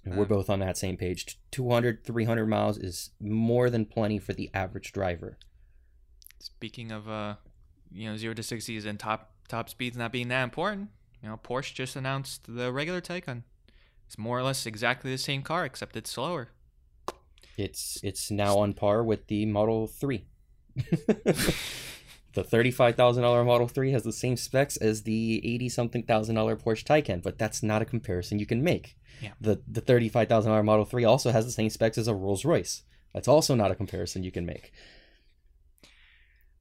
And 0.04 0.16
we're 0.16 0.26
Uh, 0.26 0.28
both 0.28 0.50
on 0.50 0.60
that 0.60 0.78
same 0.78 0.98
page. 0.98 1.40
200, 1.52 2.04
300 2.04 2.46
miles 2.46 2.78
is 2.78 3.10
more 3.20 3.70
than 3.70 3.86
plenty 3.86 4.20
for 4.20 4.34
the 4.34 4.52
average 4.54 4.92
driver. 4.92 5.38
Speaking 6.40 6.92
of, 6.92 7.10
uh, 7.10 7.36
you 7.92 8.10
know, 8.10 8.18
zero 8.18 8.36
to 8.36 8.44
sixties 8.44 8.86
and 8.86 9.00
top 9.00 9.32
top 9.48 9.70
speeds 9.70 9.98
not 9.98 10.12
being 10.12 10.28
that 10.28 10.44
important, 10.44 10.90
you 11.24 11.30
know, 11.30 11.38
Porsche 11.38 11.74
just 11.74 11.96
announced 11.96 12.44
the 12.48 12.72
regular 12.72 13.02
Taycan. 13.02 13.44
It's 14.06 14.18
more 14.18 14.38
or 14.38 14.44
less 14.44 14.68
exactly 14.68 15.10
the 15.10 15.18
same 15.18 15.42
car, 15.42 15.66
except 15.66 15.96
it's 15.96 16.12
slower. 16.12 16.50
It's 17.58 18.00
it's 18.04 18.32
now 18.32 18.58
on 18.58 18.74
par 18.74 19.04
with 19.04 19.28
the 19.28 19.46
Model 19.46 19.88
3. 19.88 20.26
the 22.36 22.44
thirty-five 22.44 22.96
thousand 22.96 23.24
dollar 23.24 23.44
Model 23.44 23.68
Three 23.68 23.92
has 23.94 24.04
the 24.04 24.14
same 24.14 24.38
specs 24.38 24.78
as 24.78 25.04
the 25.04 25.42
eighty-something 25.44 26.04
thousand 26.04 26.36
dollar 26.36 26.56
Porsche 26.56 26.84
Taycan, 26.84 27.24
but 27.24 27.38
that's 27.38 27.64
not 27.64 27.82
a 27.82 27.86
comparison 27.86 28.40
you 28.40 28.46
can 28.46 28.64
make. 28.64 28.98
Yeah. 29.22 29.32
The 29.42 29.62
the 29.68 29.82
thirty-five 29.82 30.28
thousand 30.28 30.52
dollar 30.52 30.64
Model 30.64 30.86
Three 30.86 31.06
also 31.06 31.32
has 31.32 31.46
the 31.46 31.52
same 31.52 31.70
specs 31.70 31.98
as 31.98 32.08
a 32.08 32.14
Rolls 32.14 32.46
Royce. 32.46 32.84
That's 33.14 33.30
also 33.30 33.56
not 33.56 33.72
a 33.72 33.76
comparison 33.76 34.24
you 34.24 34.32
can 34.32 34.46
make. 34.46 34.74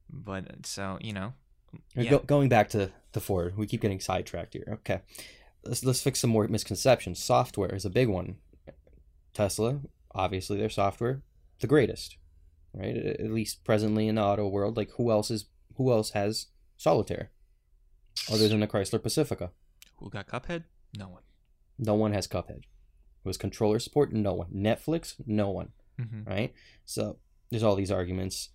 But 0.09 0.65
so 0.65 0.97
you 1.01 1.11
know, 1.11 1.33
Go- 1.95 2.19
going 2.19 2.47
back 2.47 2.69
to 2.69 2.91
the 3.11 3.19
Ford, 3.19 3.57
we 3.57 3.67
keep 3.67 3.81
getting 3.81 3.99
sidetracked 3.99 4.53
here. 4.53 4.67
Okay, 4.71 5.01
let's 5.65 5.83
let's 5.83 6.01
fix 6.01 6.19
some 6.21 6.29
more 6.29 6.47
misconceptions. 6.47 7.21
Software 7.21 7.75
is 7.75 7.83
a 7.85 7.89
big 7.89 8.07
one. 8.07 8.37
Tesla, 9.33 9.81
obviously, 10.15 10.57
their 10.57 10.69
software 10.69 11.21
the 11.59 11.67
greatest, 11.67 12.17
right? 12.73 12.95
At 12.95 13.31
least 13.31 13.63
presently 13.63 14.07
in 14.07 14.15
the 14.15 14.23
auto 14.23 14.47
world. 14.47 14.77
Like 14.77 14.91
who 14.97 15.11
else 15.11 15.31
is 15.31 15.45
who 15.77 15.91
else 15.91 16.11
has 16.11 16.47
solitaire, 16.77 17.31
other 18.31 18.47
than 18.47 18.59
the 18.61 18.67
Chrysler 18.67 19.01
Pacifica? 19.01 19.51
who 19.97 20.09
got 20.09 20.27
Cuphead? 20.27 20.63
No 20.97 21.07
one. 21.07 21.23
No 21.77 21.93
one 21.93 22.13
has 22.13 22.27
Cuphead. 22.27 22.63
Who 23.23 23.29
has 23.29 23.37
controller 23.37 23.79
support? 23.79 24.13
No 24.13 24.33
one. 24.33 24.49
Netflix? 24.53 25.15
No 25.25 25.49
one. 25.49 25.69
Mm-hmm. 25.99 26.29
right? 26.29 26.53
So 26.83 27.19
there's 27.49 27.63
all 27.63 27.75
these 27.75 27.91
arguments. 27.91 28.49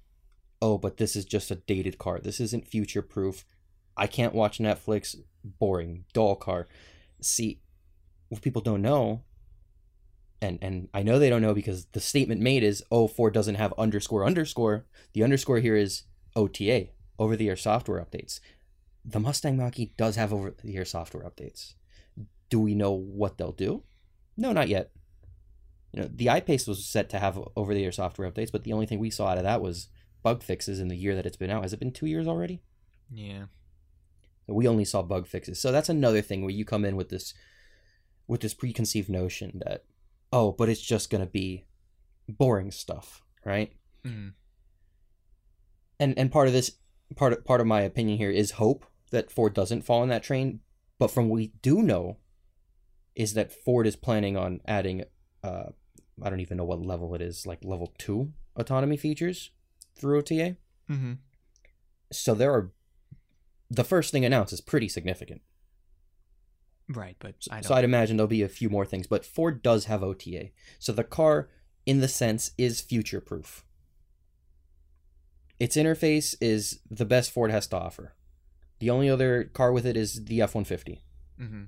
Oh, 0.61 0.77
but 0.77 0.99
this 0.99 1.17
is 1.17 1.25
just 1.25 1.51
a 1.51 1.55
dated 1.55 1.97
car. 1.97 2.21
This 2.21 2.39
isn't 2.39 2.69
future 2.69 3.01
proof. 3.01 3.47
I 3.97 4.07
can't 4.07 4.35
watch 4.35 4.59
Netflix. 4.59 5.17
Boring, 5.43 6.05
dull 6.13 6.37
car. 6.37 6.69
See, 7.23 7.63
what 8.29 8.43
people 8.43 8.61
don't 8.61 8.83
know, 8.83 9.23
and 10.43 10.59
and 10.63 10.89
I 10.95 11.03
know 11.03 11.19
they 11.19 11.31
don't 11.31 11.43
know 11.43 11.55
because 11.55 11.87
the 11.93 12.01
statement 12.01 12.41
made 12.41 12.63
is, 12.63 12.83
oh, 12.91 13.09
Ford 13.09 13.35
doesn't 13.35 13.57
have 13.57 13.75
underscore 13.79 14.25
underscore. 14.25 14.87
The 15.13 15.23
underscore 15.25 15.59
here 15.59 15.77
is 15.77 16.05
OTA, 16.37 16.89
over 17.19 17.37
the 17.37 17.49
air 17.49 17.57
software 17.57 18.01
updates. 18.05 18.41
The 19.05 19.21
Mustang 19.21 19.57
Mach-E 19.57 19.95
does 19.97 20.17
have 20.17 20.33
over 20.33 20.55
the 20.63 20.77
air 20.77 20.85
software 20.85 21.25
updates. 21.25 21.75
Do 22.49 22.61
we 22.61 22.75
know 22.75 22.93
what 22.93 23.39
they'll 23.39 23.53
do? 23.53 23.85
No, 24.37 24.53
not 24.53 24.69
yet 24.69 24.91
you 25.93 26.01
know 26.01 26.09
the 26.15 26.31
I-Pace 26.31 26.69
was 26.69 26.85
set 26.85 27.09
to 27.11 27.19
have 27.19 27.37
over 27.57 27.75
the 27.75 27.85
air 27.85 27.91
software 27.91 28.31
updates 28.31 28.53
but 28.53 28.63
the 28.63 28.73
only 28.73 28.87
thing 28.87 29.01
we 29.01 29.11
saw 29.11 29.27
out 29.27 29.39
of 29.39 29.43
that 29.45 29.61
was 29.61 29.89
bug 30.23 30.41
fixes 30.41 30.79
in 30.79 30.87
the 30.87 30.97
year 30.97 31.17
that 31.17 31.27
it's 31.27 31.37
been 31.37 31.51
out 31.51 31.63
has 31.63 31.73
it 31.73 31.81
been 31.81 31.91
two 31.93 32.07
years 32.07 32.29
already 32.29 32.63
Yeah. 33.13 33.47
we 34.47 34.69
only 34.69 34.85
saw 34.85 35.03
bug 35.03 35.27
fixes 35.27 35.59
so 35.61 35.73
that's 35.73 35.89
another 35.89 36.23
thing 36.23 36.43
where 36.43 36.53
you 36.53 36.65
come 36.65 36.85
in 36.85 36.95
with 36.95 37.09
this 37.09 37.35
with 38.29 38.41
this 38.41 38.55
preconceived 38.55 39.09
notion 39.09 39.61
that 39.67 39.85
oh 40.33 40.53
but 40.53 40.69
it's 40.69 40.81
just 40.81 41.11
going 41.11 41.25
to 41.25 41.31
be 41.31 41.67
boring 42.29 42.71
stuff 42.71 43.23
right 43.45 43.73
Mm. 44.05 44.33
and 45.99 46.19
and 46.19 46.33
part 46.33 46.47
of 46.47 46.55
this 46.55 46.73
part 47.17 47.33
of, 47.35 47.45
part 47.45 47.61
of 47.61 47.67
my 47.67 47.83
opinion 47.83 48.17
here 48.19 48.31
is 48.31 48.53
hope 48.53 48.87
that 49.11 49.31
Ford 49.31 49.53
doesn't 49.55 49.83
fall 49.83 50.03
in 50.03 50.09
that 50.09 50.23
train 50.23 50.61
but 50.99 51.11
from 51.11 51.29
what 51.29 51.37
we 51.37 51.53
do 51.61 51.83
know 51.83 52.17
is 53.15 53.35
that 53.35 53.53
Ford 53.53 53.87
is 53.87 53.97
planning 53.97 54.37
on 54.37 54.61
adding 54.67 55.05
uh 55.45 55.65
I 56.23 56.31
don't 56.31 56.41
even 56.41 56.57
know 56.57 56.65
what 56.65 56.81
level 56.81 57.15
it 57.15 57.21
is 57.21 57.47
like 57.47 57.63
level 57.65 57.93
2 57.99 58.33
autonomy 58.57 58.97
features 58.97 59.51
through 59.95 60.19
OTA 60.19 60.57
Mm-hmm. 60.91 61.13
so 62.11 62.35
there 62.35 62.53
are 62.53 62.73
the 63.71 63.85
first 63.85 64.11
thing 64.13 64.25
announced 64.25 64.53
is 64.53 64.61
pretty 64.61 64.89
significant 64.89 65.43
Right, 66.93 67.17
but 67.21 67.35
I 67.51 67.57
don't. 67.57 67.65
so 67.65 67.75
I'd 67.75 67.85
imagine 67.85 68.17
there'll 68.17 68.29
be 68.29 68.43
a 68.43 68.49
few 68.49 68.69
more 68.69 68.85
things 68.85 69.07
but 69.07 69.25
Ford 69.25 69.63
does 69.63 69.85
have 69.85 70.03
OTA 70.03 70.51
so 70.79 70.93
the 70.93 71.05
car 71.05 71.49
in 71.87 72.01
the 72.01 72.09
sense 72.09 72.51
is 72.59 72.81
future 72.81 73.21
proof 73.21 73.65
its 75.61 75.77
interface 75.77 76.35
is 76.41 76.81
the 76.91 77.05
best 77.05 77.31
Ford 77.31 77.51
has 77.51 77.67
to 77.69 77.77
offer. 77.77 78.15
The 78.79 78.89
only 78.89 79.11
other 79.11 79.45
car 79.45 79.73
with 79.73 79.85
it 79.85 79.95
is 79.95 80.25
the 80.25 80.39
F150 80.39 81.01
mm-hmm. 81.39 81.65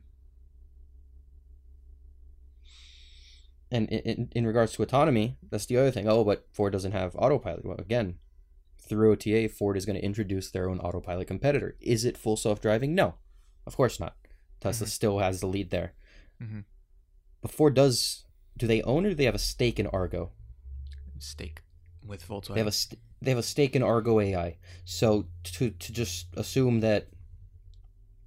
and 3.70 3.88
in, 3.90 3.98
in, 4.00 4.28
in 4.32 4.46
regards 4.46 4.72
to 4.72 4.82
autonomy 4.82 5.36
that's 5.50 5.66
the 5.66 5.76
other 5.76 5.90
thing. 5.90 6.08
Oh 6.08 6.24
but 6.24 6.46
Ford 6.52 6.72
doesn't 6.72 6.92
have 6.92 7.14
autopilot. 7.16 7.64
Well 7.64 7.78
again 7.78 8.16
through 8.78 9.12
OTA 9.12 9.50
Ford 9.50 9.76
is 9.76 9.84
going 9.84 9.96
to 9.96 10.04
introduce 10.04 10.50
their 10.50 10.68
own 10.68 10.80
autopilot 10.80 11.28
competitor. 11.28 11.76
Is 11.80 12.04
it 12.04 12.16
full 12.16 12.36
self-driving? 12.36 12.94
No. 12.94 13.14
Of 13.66 13.76
course 13.76 14.00
not 14.00 14.16
Tesla 14.62 14.86
Mhm. 14.86 14.90
still 14.90 15.18
has 15.18 15.40
the 15.40 15.46
lead 15.46 15.70
there 15.70 15.92
Mhm. 16.40 16.64
but 17.42 17.50
Ford 17.50 17.74
does 17.74 18.24
do 18.56 18.66
they 18.66 18.82
own 18.82 19.04
or 19.06 19.10
do 19.10 19.14
they 19.14 19.24
have 19.24 19.34
a 19.34 19.38
stake 19.38 19.78
in 19.78 19.86
Argo 19.88 20.32
Stake 21.18 21.60
with 22.04 22.26
Volkswagen. 22.26 22.54
They 22.54 22.60
have 22.60 22.66
a 22.66 22.72
st- 22.72 23.00
they 23.20 23.30
have 23.30 23.38
a 23.38 23.42
stake 23.44 23.76
in 23.76 23.82
Argo 23.82 24.18
AI. 24.18 24.56
So 24.84 25.26
to 25.44 25.70
to 25.70 25.92
just 25.92 26.26
assume 26.36 26.80
that 26.80 27.08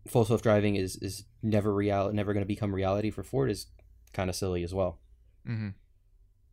full 0.07 0.23
self 0.25 0.41
driving 0.41 0.75
is 0.75 0.95
is 0.97 1.25
never 1.41 1.73
real 1.73 2.11
never 2.13 2.31
going 2.33 2.41
to 2.43 2.47
become 2.47 2.73
reality 2.73 3.09
for 3.11 3.23
Ford 3.23 3.49
is 3.51 3.67
kind 4.13 4.29
of 4.29 4.35
silly 4.35 4.63
as 4.63 4.73
well. 4.73 4.99
mm-hmm. 5.47 5.69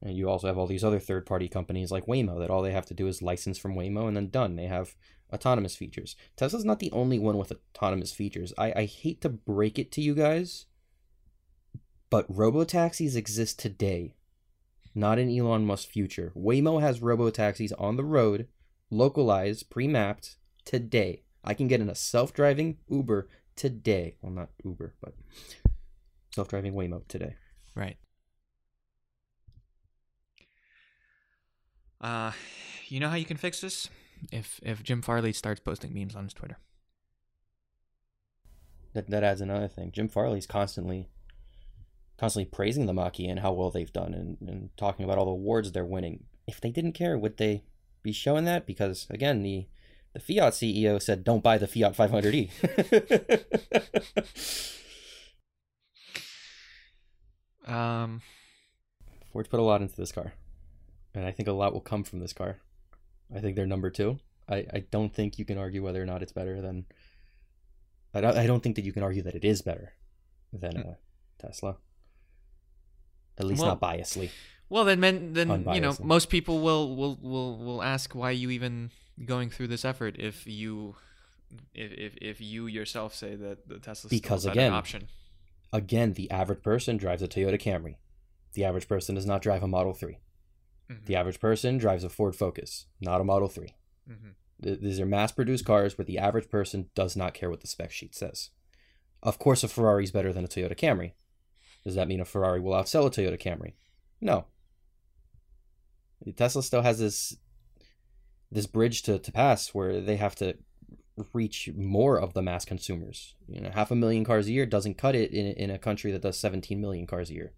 And 0.05 0.17
you 0.17 0.29
also 0.29 0.49
have 0.49 0.59
all 0.59 0.67
these 0.67 0.83
other 0.83 0.99
third 0.99 1.25
party 1.27 1.49
companies 1.49 1.93
like 1.93 2.07
Waymo 2.07 2.41
that 2.41 2.51
all 2.51 2.61
they 2.63 2.73
have 2.73 2.87
to 2.87 2.95
do 2.95 3.07
is 3.07 3.23
license 3.23 3.57
from 3.57 3.77
Waymo 3.77 4.09
and 4.09 4.17
then 4.17 4.31
done. 4.31 4.57
They 4.57 4.67
have 4.67 4.97
autonomous 5.33 5.77
features. 5.77 6.17
Tesla's 6.37 6.65
not 6.65 6.79
the 6.79 6.93
only 6.93 7.19
one 7.19 7.39
with 7.39 7.53
autonomous 7.75 8.13
features. 8.13 8.53
I, 8.59 8.73
I 8.77 8.85
hate 8.85 9.21
to 9.23 9.29
break 9.29 9.79
it 9.79 9.91
to 9.93 10.01
you 10.01 10.15
guys, 10.15 10.67
but 12.11 12.27
robo 12.29 12.65
taxis 12.65 13.17
exist 13.17 13.59
today, 13.59 14.15
not 14.95 15.19
in 15.19 15.37
Elon 15.37 15.65
Musk's 15.65 15.91
future. 15.91 16.33
Waymo 16.37 16.81
has 16.81 17.03
robo 17.03 17.31
taxis 17.31 17.73
on 17.73 17.97
the 17.97 18.05
road, 18.05 18.49
localized, 18.91 19.71
pre 19.71 19.89
mapped 19.89 20.37
today. 20.65 21.23
I 21.45 21.55
can 21.55 21.69
get 21.69 21.81
in 21.81 21.89
a 21.89 21.95
self 21.95 22.33
driving 22.33 22.77
Uber 22.89 23.29
today. 23.57 24.17
Well, 24.21 24.33
not 24.33 24.51
Uber, 24.65 24.95
but 25.01 25.15
self 26.35 26.49
driving 26.49 26.75
Waymo 26.75 27.07
today. 27.09 27.37
Right. 27.75 27.97
Uh, 32.01 32.33
you 32.89 33.01
know 33.01 33.09
how 33.09 33.15
you 33.15 33.25
can 33.25 33.37
fix 33.37 33.61
this? 33.61 33.89
If 34.31 34.61
if 34.63 34.83
Jim 34.83 35.03
Farley 35.03 35.33
starts 35.33 35.61
posting 35.61 35.93
memes 35.95 36.15
on 36.15 36.25
his 36.25 36.35
Twitter. 36.35 36.59
that 38.95 39.11
that 39.11 39.25
adds 39.25 39.41
another 39.41 39.69
thing. 39.69 39.91
Jim 39.93 40.09
Farley's 40.09 40.47
constantly 40.47 41.09
constantly 42.19 42.49
praising 42.51 42.87
the 42.87 42.93
Mach-E 42.93 43.27
and 43.27 43.41
how 43.41 43.53
well 43.53 43.71
they've 43.71 43.93
done 43.93 44.15
and, 44.15 44.37
and 44.49 44.71
talking 44.77 45.05
about 45.05 45.19
all 45.19 45.25
the 45.25 45.33
awards 45.33 45.73
they're 45.73 45.85
winning. 45.85 46.25
If 46.47 46.61
they 46.61 46.71
didn't 46.71 46.93
care, 46.93 47.19
would 47.19 47.37
they 47.39 47.65
be 48.03 48.13
showing 48.13 48.45
that? 48.45 48.67
Because 48.67 49.07
again, 49.11 49.43
the 49.43 49.67
the 50.13 50.21
Fiat 50.21 50.53
CEO 50.53 51.01
said 51.01 51.25
don't 51.25 51.43
buy 51.43 51.59
the 51.59 51.67
Fiat 51.67 51.97
500e. 51.97 52.51
Um, 57.67 58.23
Ford's 59.33 59.49
put 59.49 59.61
a 59.61 59.63
lot 59.63 59.83
into 59.83 59.97
this 59.97 60.13
car. 60.13 60.35
And 61.15 61.25
I 61.25 61.31
think 61.31 61.49
a 61.49 61.53
lot 61.53 61.73
will 61.73 61.81
come 61.81 62.05
from 62.05 62.21
this 62.21 62.33
car. 62.33 62.59
I 63.35 63.41
think 63.41 63.57
they're 63.57 63.67
number 63.67 63.91
two. 63.91 64.19
I, 64.49 64.67
I 64.73 64.85
don't 64.91 65.15
think 65.15 65.39
you 65.39 65.45
can 65.45 65.57
argue 65.59 65.83
whether 65.83 66.03
or 66.03 66.07
not 66.07 66.23
it's 66.23 66.33
better 66.33 66.61
than 66.61 66.85
I 68.15 68.21
don't, 68.21 68.37
I 68.37 68.47
don't 68.47 68.63
think 68.63 68.77
that 68.77 68.85
you 68.85 68.93
can 68.93 69.03
argue 69.03 69.23
that 69.23 69.35
it 69.35 69.45
is 69.45 69.63
better 69.63 69.95
than 70.53 70.73
Hmm. 70.77 70.89
uh, 70.91 70.95
Tesla. 71.39 71.77
At 73.39 73.47
least 73.47 73.63
Well, 73.63 73.71
not 73.71 73.81
biasly. 73.81 74.31
well 74.69 74.85
then, 74.85 75.01
men, 75.01 75.33
then 75.33 75.65
you 75.73 75.81
know, 75.81 75.97
most 76.03 76.29
people 76.29 76.61
will 76.61 76.95
will 76.95 77.17
will 77.23 77.59
will 77.59 77.83
ask 77.83 78.15
why 78.15 78.31
you 78.33 78.51
even 78.51 78.91
going 79.25 79.49
through 79.51 79.69
this 79.69 79.85
effort 79.85 80.17
if 80.19 80.47
you 80.47 80.97
if 81.75 81.93
if, 81.93 82.17
if 82.21 82.41
you 82.41 82.67
yourself 82.67 83.15
say 83.15 83.35
that 83.37 83.69
the 83.69 83.79
Tesla 83.79 84.11
Because, 84.11 84.45
a 84.45 84.51
again, 84.51 84.73
option. 84.73 85.09
Again, 85.73 86.13
the 86.13 86.31
average 86.31 86.63
person 86.63 86.99
drives 86.99 87.23
a 87.23 87.29
Toyota 87.29 87.59
Camry. 87.61 87.97
The 88.53 88.65
average 88.65 88.87
person 88.89 89.15
does 89.15 89.25
not 89.25 89.41
drive 89.41 89.63
a 89.63 89.67
Model 89.69 89.95
3. 89.95 90.19
Mhm. 90.93 91.05
The 91.07 91.17
average 91.17 91.41
person 91.41 91.79
drives 91.79 92.05
a 92.05 92.09
Ford 92.09 92.35
Focus, 92.37 92.87
not 93.01 93.21
a 93.21 93.25
Model 93.25 93.49
3. 93.49 93.75
Mhm. 94.09 94.35
Th- 94.63 94.81
These 94.81 95.01
are 95.01 95.07
mass 95.07 95.33
produced 95.33 95.65
cars 95.65 95.97
where 95.99 96.05
the 96.05 96.19
average 96.19 96.49
person 96.49 96.91
does 96.95 97.17
not 97.17 97.35
care 97.35 97.51
what 97.51 97.61
the 97.61 97.67
spec 97.67 97.91
sheet 97.91 98.15
says. 98.15 98.51
Of 99.23 99.39
course, 99.39 99.63
a 99.65 99.69
Ferrari 99.69 100.05
is 100.05 100.11
better 100.11 100.33
than 100.33 100.45
a 100.45 100.49
Toyota 100.49 100.77
Camry. 100.77 101.13
Does 101.85 101.95
that 101.95 102.09
mean 102.09 102.21
a 102.21 102.25
Ferrari 102.25 102.61
will 102.61 102.73
outsell 102.73 103.07
a 103.07 103.11
Toyota 103.11 103.41
Camry? 103.41 103.75
No. 104.21 104.47
Tesla 106.37 106.63
still 106.63 106.83
has 106.83 106.99
this 106.99 107.37
this 108.51 108.67
bridge 108.67 109.03
to, 109.03 109.19
to 109.19 109.33
pass 109.33 109.73
where 109.75 110.01
they 110.01 110.17
have 110.17 110.35
to 110.37 110.57
reach 111.33 111.71
more 111.75 112.19
of 112.21 112.35
the 112.35 112.43
mass 112.43 112.65
consumers. 112.67 113.35
You 113.49 113.61
know, 113.63 113.71
half 113.71 113.91
a 113.91 113.95
million 113.97 114.25
cars 114.25 114.47
a 114.47 114.53
year 114.53 114.67
doesn't 114.67 114.99
cut 114.99 115.15
it 115.15 115.31
in, 115.31 115.47
in 115.47 115.71
a 115.71 115.79
country 115.79 116.13
that 116.13 116.21
does 116.23 116.39
17 116.39 116.79
million 116.81 117.07
cars 117.07 117.31
a 117.31 117.35
year. 117.35 117.53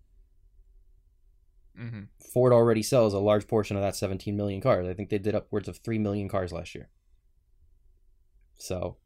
Mhm. 1.85 2.09
Ford 2.33 2.53
already 2.53 2.83
sells 2.83 3.12
a 3.12 3.18
large 3.18 3.47
portion 3.47 3.77
of 3.77 3.83
that 3.83 3.94
17 3.97 4.37
million 4.37 4.61
cars. 4.61 4.87
I 4.88 4.94
think 4.94 5.11
they 5.11 5.18
did 5.18 5.35
upwards 5.35 5.68
of 5.68 5.79
3 5.79 5.99
million 5.99 6.29
cars 6.29 6.53
last 6.53 6.75
year. 6.75 6.88
So, 8.57 8.97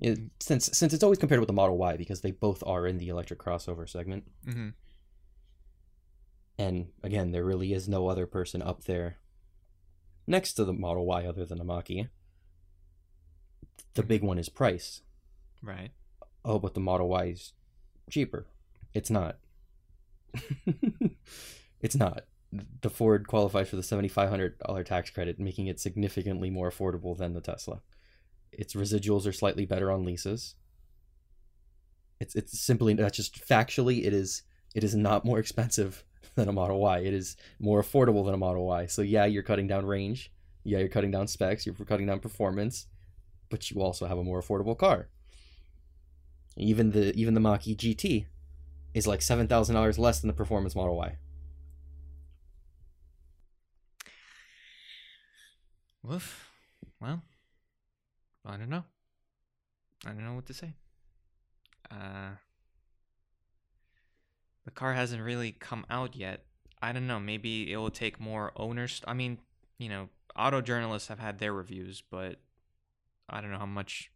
it, 0.00 0.18
since 0.40 0.66
since 0.76 0.92
it's 0.92 1.02
always 1.02 1.18
compared 1.18 1.40
with 1.40 1.46
the 1.46 1.52
Model 1.54 1.78
Y 1.78 1.96
because 1.96 2.20
they 2.20 2.30
both 2.32 2.62
are 2.66 2.86
in 2.86 2.98
the 2.98 3.08
electric 3.08 3.38
crossover 3.38 3.88
segment, 3.88 4.30
Mhm. 4.44 4.74
and 6.58 6.92
again, 7.02 7.30
there 7.32 7.44
really 7.44 7.72
is 7.72 7.88
no 7.88 8.08
other 8.08 8.26
person 8.26 8.60
up 8.62 8.84
there 8.84 9.18
next 10.26 10.54
to 10.54 10.64
the 10.64 10.72
Model 10.74 11.06
Y 11.06 11.24
other 11.24 11.46
than 11.46 11.58
the 11.58 11.64
Mach-E. 11.64 12.08
The 13.94 14.02
big 14.02 14.22
one 14.22 14.38
is 14.38 14.48
price. 14.50 15.00
Right. 15.62 15.92
Oh, 16.44 16.58
but 16.58 16.74
the 16.74 16.80
Model 16.80 17.08
Y 17.08 17.26
is 17.26 17.54
cheaper. 18.10 18.46
It's 18.92 19.10
not. 19.10 19.38
it's 21.80 21.96
not. 21.96 22.24
The 22.80 22.90
Ford 22.90 23.26
qualifies 23.26 23.68
for 23.68 23.76
the 23.76 23.82
$7,500 23.82 24.84
tax 24.84 25.10
credit, 25.10 25.38
making 25.38 25.66
it 25.66 25.80
significantly 25.80 26.50
more 26.50 26.70
affordable 26.70 27.16
than 27.16 27.34
the 27.34 27.40
Tesla. 27.40 27.82
Its 28.52 28.74
residuals 28.74 29.26
are 29.26 29.32
slightly 29.32 29.66
better 29.66 29.90
on 29.90 30.04
leases. 30.04 30.54
It's 32.18 32.34
it's 32.34 32.58
simply 32.58 32.94
that's 32.94 33.16
just 33.16 33.46
factually 33.46 34.06
it 34.06 34.14
is 34.14 34.42
it 34.74 34.82
is 34.82 34.94
not 34.94 35.24
more 35.24 35.38
expensive 35.38 36.02
than 36.34 36.48
a 36.48 36.52
Model 36.52 36.80
Y. 36.80 37.00
It 37.00 37.12
is 37.12 37.36
more 37.58 37.82
affordable 37.82 38.24
than 38.24 38.34
a 38.34 38.38
Model 38.38 38.66
Y. 38.66 38.86
So 38.86 39.02
yeah, 39.02 39.26
you're 39.26 39.42
cutting 39.42 39.66
down 39.66 39.84
range. 39.84 40.32
Yeah, 40.64 40.78
you're 40.78 40.88
cutting 40.88 41.10
down 41.10 41.26
specs. 41.28 41.66
You're 41.66 41.74
cutting 41.74 42.06
down 42.06 42.20
performance, 42.20 42.86
but 43.50 43.70
you 43.70 43.82
also 43.82 44.06
have 44.06 44.18
a 44.18 44.24
more 44.24 44.40
affordable 44.40 44.76
car. 44.76 45.08
Even 46.56 46.92
the 46.92 47.14
even 47.14 47.34
the 47.34 47.40
Mach-E 47.40 47.76
GT 47.76 48.26
is 48.96 49.06
like 49.06 49.20
seven 49.20 49.46
thousand 49.46 49.74
dollars 49.74 49.98
less 49.98 50.20
than 50.20 50.28
the 50.28 50.34
performance 50.34 50.74
Model 50.74 50.96
Y. 50.96 51.18
Woof. 56.02 56.50
Well, 56.98 57.22
I 58.46 58.56
don't 58.56 58.70
know. 58.70 58.84
I 60.06 60.10
don't 60.10 60.24
know 60.24 60.34
what 60.34 60.46
to 60.46 60.54
say. 60.54 60.72
Uh, 61.90 62.36
the 64.64 64.70
car 64.70 64.94
hasn't 64.94 65.22
really 65.22 65.52
come 65.52 65.84
out 65.90 66.16
yet. 66.16 66.44
I 66.80 66.92
don't 66.92 67.06
know. 67.06 67.20
Maybe 67.20 67.70
it 67.70 67.76
will 67.76 67.90
take 67.90 68.18
more 68.18 68.52
owners. 68.56 69.02
I 69.06 69.12
mean, 69.12 69.38
you 69.78 69.90
know, 69.90 70.08
auto 70.34 70.62
journalists 70.62 71.08
have 71.08 71.18
had 71.18 71.38
their 71.38 71.52
reviews, 71.52 72.02
but 72.10 72.36
I 73.28 73.42
don't 73.42 73.50
know 73.50 73.58
how 73.58 73.66
much 73.66 74.10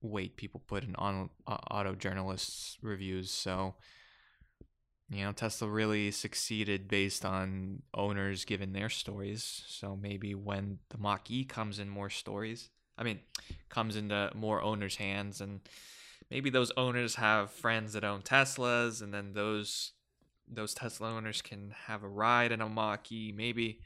weight 0.00 0.36
people 0.36 0.62
put 0.66 0.84
in 0.84 0.94
on 0.96 1.28
uh, 1.46 1.58
auto 1.70 1.94
journalists' 1.94 2.78
reviews. 2.80 3.30
So, 3.30 3.74
you 5.14 5.24
know, 5.24 5.32
Tesla 5.32 5.68
really 5.68 6.10
succeeded 6.10 6.88
based 6.88 7.24
on 7.24 7.82
owners 7.94 8.44
giving 8.44 8.72
their 8.72 8.88
stories. 8.88 9.62
So 9.66 9.96
maybe 9.96 10.34
when 10.34 10.78
the 10.90 10.98
Mach 10.98 11.30
E 11.30 11.44
comes 11.44 11.78
in 11.78 11.88
more 11.88 12.10
stories, 12.10 12.70
I 12.96 13.02
mean, 13.02 13.20
comes 13.68 13.96
into 13.96 14.30
more 14.34 14.62
owners' 14.62 14.96
hands, 14.96 15.40
and 15.40 15.60
maybe 16.30 16.50
those 16.50 16.70
owners 16.76 17.16
have 17.16 17.50
friends 17.50 17.94
that 17.94 18.04
own 18.04 18.22
Teslas, 18.22 19.02
and 19.02 19.12
then 19.12 19.32
those 19.32 19.92
those 20.48 20.74
Tesla 20.74 21.10
owners 21.10 21.40
can 21.40 21.74
have 21.86 22.02
a 22.02 22.08
ride 22.08 22.52
in 22.52 22.60
a 22.60 22.68
Mach-E. 22.68 23.32
Maybe 23.34 23.80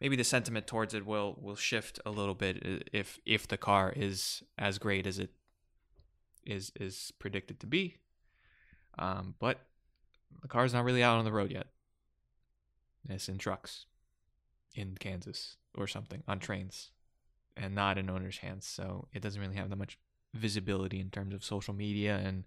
maybe 0.00 0.16
the 0.16 0.24
sentiment 0.24 0.66
towards 0.66 0.94
it 0.94 1.06
will 1.06 1.38
will 1.40 1.56
shift 1.56 2.00
a 2.04 2.10
little 2.10 2.34
bit 2.34 2.88
if 2.92 3.18
if 3.24 3.48
the 3.48 3.56
car 3.56 3.92
is 3.94 4.42
as 4.58 4.78
great 4.78 5.06
as 5.06 5.18
it 5.18 5.30
is 6.44 6.72
is 6.78 7.12
predicted 7.18 7.60
to 7.60 7.66
be. 7.66 7.96
Um, 8.98 9.34
but 9.38 9.60
the 10.42 10.48
car's 10.48 10.72
not 10.72 10.84
really 10.84 11.02
out 11.02 11.18
on 11.18 11.24
the 11.24 11.32
road 11.32 11.50
yet. 11.50 11.66
It's 13.08 13.28
in 13.28 13.38
trucks 13.38 13.86
in 14.74 14.96
Kansas 14.98 15.56
or 15.76 15.86
something 15.86 16.22
on 16.26 16.38
trains 16.38 16.90
and 17.56 17.74
not 17.74 17.98
in 17.98 18.10
owner's 18.10 18.38
hands. 18.38 18.66
So 18.66 19.08
it 19.12 19.22
doesn't 19.22 19.40
really 19.40 19.56
have 19.56 19.70
that 19.70 19.76
much 19.76 19.98
visibility 20.32 21.00
in 21.00 21.10
terms 21.10 21.34
of 21.34 21.44
social 21.44 21.74
media 21.74 22.20
and 22.24 22.44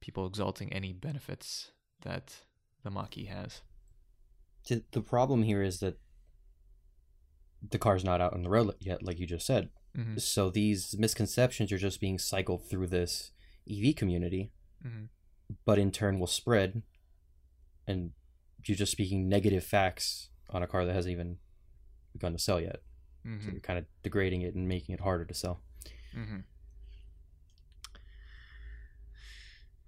people 0.00 0.26
exalting 0.26 0.72
any 0.72 0.92
benefits 0.92 1.70
that 2.02 2.42
the 2.82 2.90
Mach-E 2.90 3.26
has. 3.26 3.62
The 4.68 5.00
problem 5.00 5.44
here 5.44 5.62
is 5.62 5.80
that 5.80 5.98
the 7.66 7.78
car's 7.78 8.04
not 8.04 8.20
out 8.20 8.34
on 8.34 8.42
the 8.42 8.50
road 8.50 8.74
yet, 8.80 9.02
like 9.02 9.18
you 9.18 9.26
just 9.26 9.46
said. 9.46 9.70
Mm-hmm. 9.96 10.18
So 10.18 10.50
these 10.50 10.96
misconceptions 10.98 11.72
are 11.72 11.78
just 11.78 12.00
being 12.00 12.18
cycled 12.18 12.68
through 12.68 12.88
this 12.88 13.32
EV 13.70 13.96
community, 13.96 14.52
mm-hmm. 14.86 15.04
but 15.64 15.78
in 15.78 15.90
turn 15.90 16.18
will 16.18 16.26
spread. 16.26 16.82
And 17.88 18.12
you're 18.64 18.76
just 18.76 18.92
speaking 18.92 19.28
negative 19.28 19.64
facts 19.64 20.28
on 20.50 20.62
a 20.62 20.66
car 20.66 20.84
that 20.84 20.94
hasn't 20.94 21.12
even 21.12 21.38
begun 22.12 22.32
to 22.32 22.38
sell 22.38 22.60
yet. 22.60 22.82
Mm-hmm. 23.26 23.44
So 23.44 23.52
you're 23.52 23.60
kind 23.60 23.78
of 23.78 23.86
degrading 24.02 24.42
it 24.42 24.54
and 24.54 24.68
making 24.68 24.94
it 24.94 25.00
harder 25.00 25.24
to 25.24 25.34
sell. 25.34 25.60
Mm-hmm. 26.16 26.38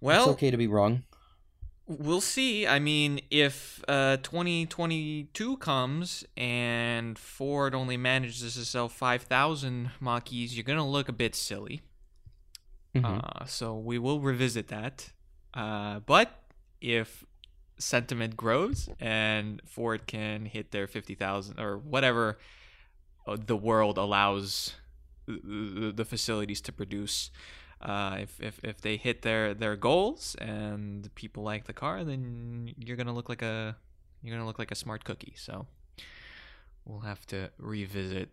Well, 0.01 0.23
it's 0.23 0.33
okay 0.33 0.51
to 0.51 0.57
be 0.57 0.67
wrong. 0.67 1.03
We'll 1.87 2.21
see. 2.21 2.67
I 2.67 2.79
mean, 2.79 3.21
if 3.31 3.83
uh, 3.89 4.17
2022 4.19 5.57
comes 5.57 6.25
and 6.37 7.19
Ford 7.19 7.75
only 7.75 7.97
manages 7.97 8.55
to 8.55 8.65
sell 8.65 8.89
5,000 8.89 9.91
Mach-E's, 10.01 10.57
you're 10.57 10.65
going 10.65 10.79
to 10.79 10.85
look 10.85 11.09
a 11.09 11.13
bit 11.13 11.35
silly. 11.35 11.83
Mm-hmm. 12.95 13.05
Uh, 13.05 13.45
so 13.45 13.77
we 13.77 13.99
will 13.99 14.21
revisit 14.21 14.69
that. 14.69 15.11
Uh, 15.53 15.99
but 16.01 16.45
if 16.81 17.25
sentiment 17.81 18.37
grows 18.37 18.89
and 19.01 19.61
Ford 19.65 20.07
can 20.07 20.47
hit 20.47 20.71
their 20.71 20.87
50,000 20.87 21.59
or 21.59 21.79
whatever 21.79 22.39
uh, 23.27 23.37
the 23.45 23.57
world 23.57 23.99
allows 23.99 24.75
the 25.27 26.05
facilities 26.07 26.61
to 26.63 26.73
produce. 26.73 27.31
Uh, 27.81 28.19
if, 28.21 28.41
if 28.41 28.61
if 28.63 28.81
they 28.83 28.97
hit 28.99 29.23
their 29.23 29.55
their 29.55 29.75
goals 29.75 30.37
and 30.39 31.15
people 31.15 31.43
like 31.43 31.65
the 31.65 31.73
car, 31.73 32.05
then 32.05 32.75
you're 32.77 32.97
gonna 32.97 33.15
look 33.15 33.29
like 33.29 33.43
a 33.43 33.77
you're 34.23 34.35
gonna 34.35 34.47
look 34.47 34.59
like 34.59 34.71
a 34.71 34.75
smart 34.75 35.05
cookie. 35.05 35.33
So 35.37 35.67
we'll 36.85 37.01
have 37.01 37.27
to 37.29 37.51
revisit 37.59 38.31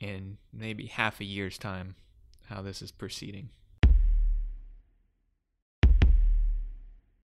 in 0.00 0.36
maybe 0.52 0.86
half 0.86 1.20
a 1.20 1.24
year's 1.24 1.56
time 1.56 1.94
how 2.46 2.62
this 2.62 2.82
is 2.82 2.90
proceeding. 2.90 3.50